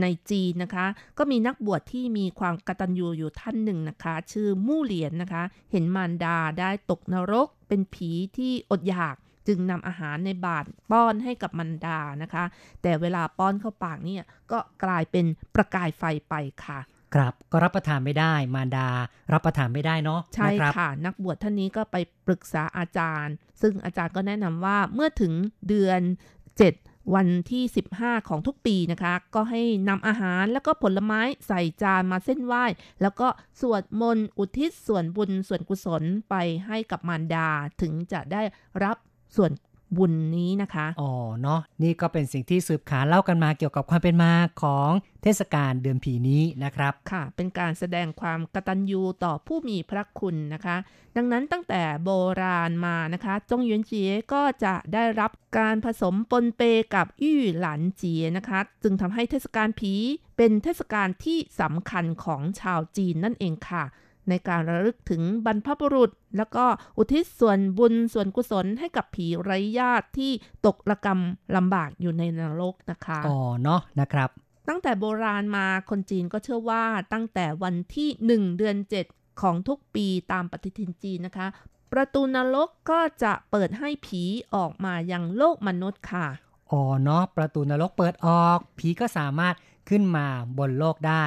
[0.00, 0.86] ในจีนนะคะ
[1.18, 5.42] ก็มีนักบวชที่มีความกตัญญูอยู่ท่านหนึ่งนะคะ ชื่อมู่เหลียนนะคะ
[5.72, 12.44] เห็นมารดาได้ตกนรก เป็นผีที่อดอยากจึงนำอาหารในบาตรป้อนให้กับมารดานะคะ
[12.82, 16.34] แต่เวลาป้อนเข้าปากเนี่ยก็กลายเป็นประกายไฟไป
[16.64, 16.80] ค่ะ
[17.14, 18.88] ครับก็รับประทานไม่ได้ มารดา
[19.32, 21.96] รับประทานไม่ได้เนาะใช่นะครับค่ะ นักบวชท่านนี้ก็ไป
[22.26, 25.32] ปรึกษาอาจารย์ ซึ่งอาจารย์ก็แนะนำว่าเมื่อถึง
[25.68, 27.64] เดือน 7 วันที่
[27.96, 32.64] 15 ของทุกปีนะคะ ก็ให้นำอาหารแล้วก็ผลไม้ใส่จานมาเส้นไหว้
[33.02, 33.28] แล้วก็
[33.60, 36.34] สวดมนต์อุทิศส่วนบุญส่วนกุศลไป
[36.66, 37.48] ให้กับมารดา
[37.82, 38.42] ถึงจะได้
[38.84, 38.96] รับ
[39.36, 39.50] ส่วน
[39.96, 41.10] บุญนี้นะคะอ๋อ
[41.42, 44.32] เนาะนี่ก็เป็นสิ่งที่สืบขานเล่ากันมาเกี่ยวกับความเป็นมา
[44.62, 44.90] ของ
[45.22, 50.76] เทศกาลเดือนผีนี้นะครับค่ะ เป็นการแสดงความกตัญญูต่อผู้มีพระคุณนะคะ
[51.16, 52.10] ดังนั้นตั้งแต่โบ
[52.42, 56.62] ราณมานะคะจงหยวนเจียก็จะได้รับการผสมปนเป
[56.94, 59.94] กับอี้หลันเจียนะคะจึงทำให้เทศกาลผี
[60.36, 63.84] เป็นเทศกาลที่สำคัญของชาวจีนนั่นเองค่ะ
[64.28, 66.64] ในการระลึกถึงบรรพบุรุษ แล้วก็
[66.98, 70.32] อุทิศส่วนบุญส่วนกุศลให้กับผีไร้ญาติที่
[70.66, 71.20] ตกระกรรม
[71.56, 74.30] ลำบากอยู่ในนรกนะคะ อ๋อเนาะนะครับ
[74.68, 78.76] ตั้งแต่โบราณมาคนจีนก็เชื่อว่าตั้งแต่วันที่ 1 เดือน
[79.08, 81.46] 7 ของทุกปีตามปฏิทินจีนนะคะ
[81.92, 84.22] ประตูนรกก็จะเปิดให้ผี
[84.54, 86.26] ออกมายังโลกมนุษย์ค่ะ
[86.70, 89.54] อ๋อเนาะประตูนรกเปิดออก ผีก็สามารถ
[89.88, 90.26] ขึ้นมา
[90.58, 91.24] บนโลกได้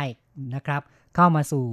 [0.56, 0.82] นะครับ
[1.16, 1.66] เข้ามาสู่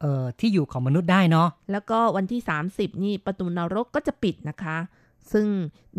[0.00, 2.40] เอ่อที่อยู่ของมนุษย์ได้เนาะแล้วก็วันที่
[2.72, 4.78] 30 นี่ประตูนรกก็จะปิดนะคะ
[5.32, 5.46] ซึ่ง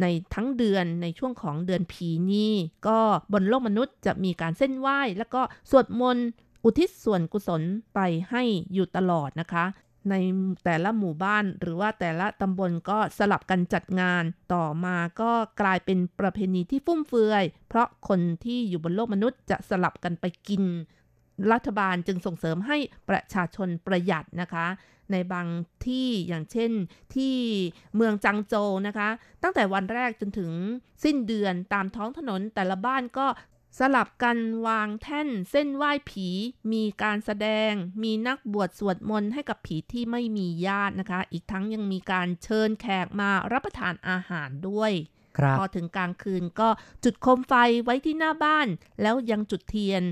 [0.02, 2.54] ในทั้งเดือนในช่วงของเดือนผีนี่
[2.88, 3.00] ก็
[3.34, 6.28] บนโลกมนุษย์จะมีการเส้นไหว้ แล้วก็สวดมนต์
[6.64, 7.62] อุทิศส่วนกุศล
[7.96, 8.44] ไปให้
[8.74, 9.66] อยู่ตลอดนะคะ
[10.10, 10.16] ใน
[10.66, 14.24] แต่ละหมู่บ้านหรือว่าแต่ละตำบลก็สลับกันจัดงาน
[14.54, 15.32] ต่อมาก็
[15.62, 20.64] กลายเป็นประเพณีที่ฟุ่มเฟือย เพราะคนที่อยู่บนโลกมนุษย์จะสลับกันไปกิน
[21.52, 22.78] รัฐบาลจึงส่งเสริมให้
[23.10, 24.68] ประชาชนประหยัดนะคะ
[25.12, 25.48] ในบาง
[25.86, 26.72] ที่อย่างเช่น
[27.16, 27.36] ที่
[27.96, 29.10] เมืองจังโจวนะคะ
[29.44, 30.52] ตั้งแต่วันแรกจนถึง
[31.04, 33.28] สิ้นเดือนตามท้องถนนแต่ละบ้านก็
[33.80, 34.38] สลับกัน
[34.68, 36.28] วางแท่นเส้นไหว้ผี
[36.72, 37.72] มีการแสดง
[38.04, 44.92] มีนักบวชสวดมนต์ให้กับผีที่ไม่มีญาตินะคะ อีกทั้งยังมีการเชิญแขกมารับประทานอาหารด้วย
[45.38, 46.70] ครับพอถึงกลางคืนก็
[47.04, 48.68] จุดโคมไฟไว้ที่หน้าบ้าน
[49.02, 50.04] แล้วยังจุดเทียน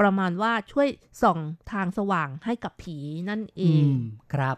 [0.00, 0.88] ประมาณว่าช่วย
[1.22, 1.38] ส่อง
[1.72, 2.96] ทางสว่างให้กับผี
[3.30, 3.98] นั่นเออืงม
[4.34, 4.56] ครับ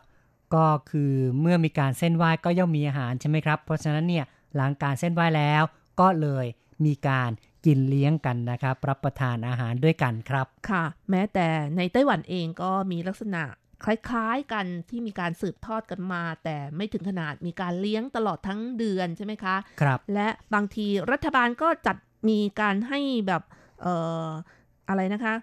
[0.54, 4.24] ก็คือเมื่อมีการเส้นไหว้ก็ย่อมมีอาหารใช่ไหมครับ เพราะฉะนั้นเนี่ย
[4.56, 5.62] หลังการเส้นไหว้แล้ว
[6.00, 6.46] ก็เลย
[6.84, 7.30] มีการ
[7.66, 13.42] กินเลี้ยงกันนะครับรับประทานอาหารด้วยกันครับ ค่ะ แม้แต่ในไต้หวันเองก็มีลักษณะ
[13.84, 21.96] คล้ายๆกันที่มีการสืบทอดกันมา แต่ไม่ถึงขนาดมีการเลี้ยงตลอดทั้งเดือนใช่ไหมคะครับ และบางทีรัฐบาลก็จัด
[22.28, 23.42] มีการให้แบบ
[23.82, 25.34] เอะไรนะคะ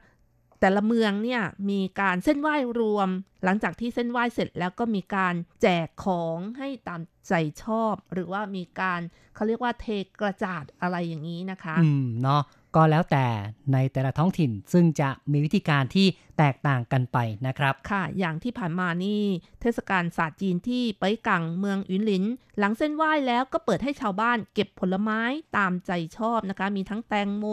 [0.61, 3.09] แต่ละเมืองเนี่ยมีการเส้นไหว้รวม
[3.43, 7.33] หลังจากที่เส้นไหว้เสร็จแล้วก็มีการแจกของให้ตามใจ
[7.63, 9.01] ชอบ หรือว่ามีการ
[9.35, 9.85] เขาเรียกว่าเท
[10.21, 12.41] กระจาดอะไรอย่างนี้นะคะ อืมเนาะ
[12.75, 13.25] ก็แล้วแต่
[13.73, 16.07] ในแต่ละท้องถิ่นซึ่งจะมีวิธีการที่
[16.37, 17.17] แตกต่างกันไป
[17.47, 19.21] นะครับ ค่ะ อย่างที่ผ่านมานี่
[19.61, 22.23] เทศกาลศาสตร์จีนที่ไปยกังเมืองอินหลิน
[22.59, 25.21] หลังเส้นไหว้แล้วก็เปิดให้ชาวบ้านเก็บผลไม้
[25.57, 27.45] ตามใจชอบนะคะ มีทั้งแตงโม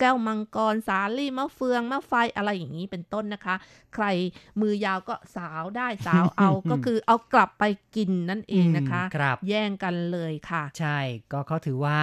[0.00, 3.54] แก้วมังกร สาลี่มะเฟืองมะไฟอะไรอย่างนี้เป็นต้นนะคะ
[3.94, 4.04] ใคร
[4.60, 7.64] มือยาวก็สาวได้สาวเอาก็คือเอากลับไป
[7.96, 10.98] กินนั่นเองนะคะอืมครับแย่งกันเลยค่ะ ใช่
[11.32, 11.98] ก็เขาถือว่า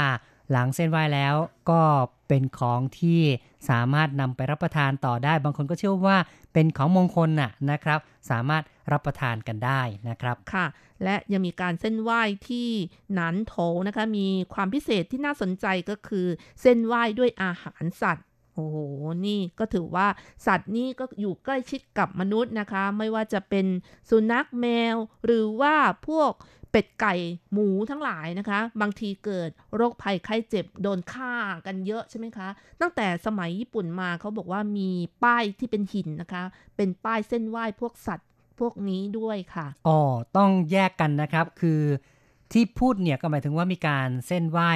[0.52, 1.36] หลังเส้นไหว้แล้ว
[1.70, 1.82] ก็
[2.28, 3.22] เป็นของที่
[3.70, 6.18] สามารถนำไปรับประทานต่อได้ บางคนก็เชื่อว่า
[6.54, 10.66] เป็นของมงคลน่ะนะครับ สามารถรับประทานกันได้นะครับค่ะ
[11.04, 12.70] และยังมีการเส้นไหว้ที่
[13.14, 13.56] หนานโถ
[13.88, 16.28] นะคะมีความพิเศษที่น่าสนใจก็คือ
[16.62, 18.26] เส้นไหว้ด้วยอาหารสัตว์
[18.56, 18.78] โอ้โห
[19.26, 20.08] นี่ก็ถือว่า
[20.46, 23.66] สัตว์นี่ก็อยู่ใกล้ชิดกับมนุษย์นะคะ ไม่ว่าจะเป็น
[24.10, 25.76] สุนัขแมว หรือว่า
[26.08, 26.32] พวก
[26.74, 27.16] เป็ดไก่
[27.54, 31.34] หมูทั้งหลายนะคะ บางทีเกิดโรคภัยไข้เจ็บโดนฆ่า
[31.66, 32.48] กันเยอะใช่ไหมคะ
[32.82, 34.90] ตั้งแต่สมัยญี่ปุ่นมาเขาบอกว่ามี
[35.24, 36.44] ป้ายที่เป็นหินนะคะ
[36.76, 40.00] เป็นป้ายเส้นไหว้พวกสัตว์พวกนี้ด้วยค่ะอ๋อ
[40.38, 41.82] ต้องแยกกันนะครับคือ
[42.52, 44.72] ที่พูดเนี่ยก็หมายถึงว่ามีการเส้นไหว้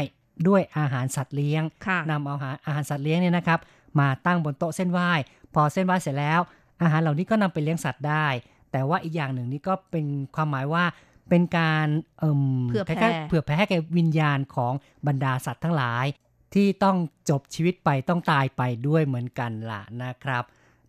[0.47, 3.59] ด้วยอาหารสัตว์เลี้ยงค่ะนำเอาอาหารอาหารสัตว์เลี้ยงเนี่ยนะครับ
[3.99, 5.11] มาตั้งบนโต๊ะเส้นไหว้
[5.53, 6.39] พอเส้นไหว้เสร็จแล้ว
[6.81, 8.27] อาหารเหล่านี้ก็นำไปเลี้ยงสัตว์ได้
[8.71, 10.83] แต่ว่าอีกอย่างหนึ่งนี่ก็เป็นความหมายว่า
[11.29, 11.87] เป็นการ
[12.19, 14.73] เอิ่มเผื่อแผ่คล้ายๆเผื่อแผ่แก่วิญญาณของ
[15.07, 16.05] บรรดาสัตว์ทั้งหลาย
[16.53, 16.97] ที่ต้อง
[17.29, 20.43] จบชีวิตไปต้องตายไปด้วยเหมือนกันล่ะนะครับ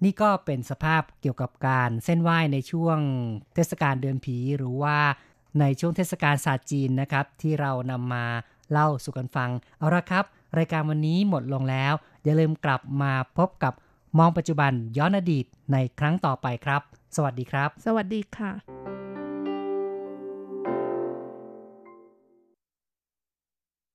[0.05, 2.99] นี่ก็เป็นสภาพเกี่ยวกับการเส้นไหว้ในช่วง
[3.55, 4.99] เทศกาลเดือนผีหรือว่า
[5.61, 8.24] ในช่วงเทศกาลศาสตร์จีนนะครับ ที่เรานำมา
[8.72, 10.24] เล่าสู่กันฟัง เอาละครับ
[10.59, 11.93] รายการวันนี้หมดลงแล้ว
[12.24, 13.72] อย่าลืมกลับมาพบกับ
[14.18, 16.82] มองปัจจุบันย้อนอดีตในครั้งต่อไปครับ
[17.16, 18.88] สวัสดีครับ สวัสดีค่ะ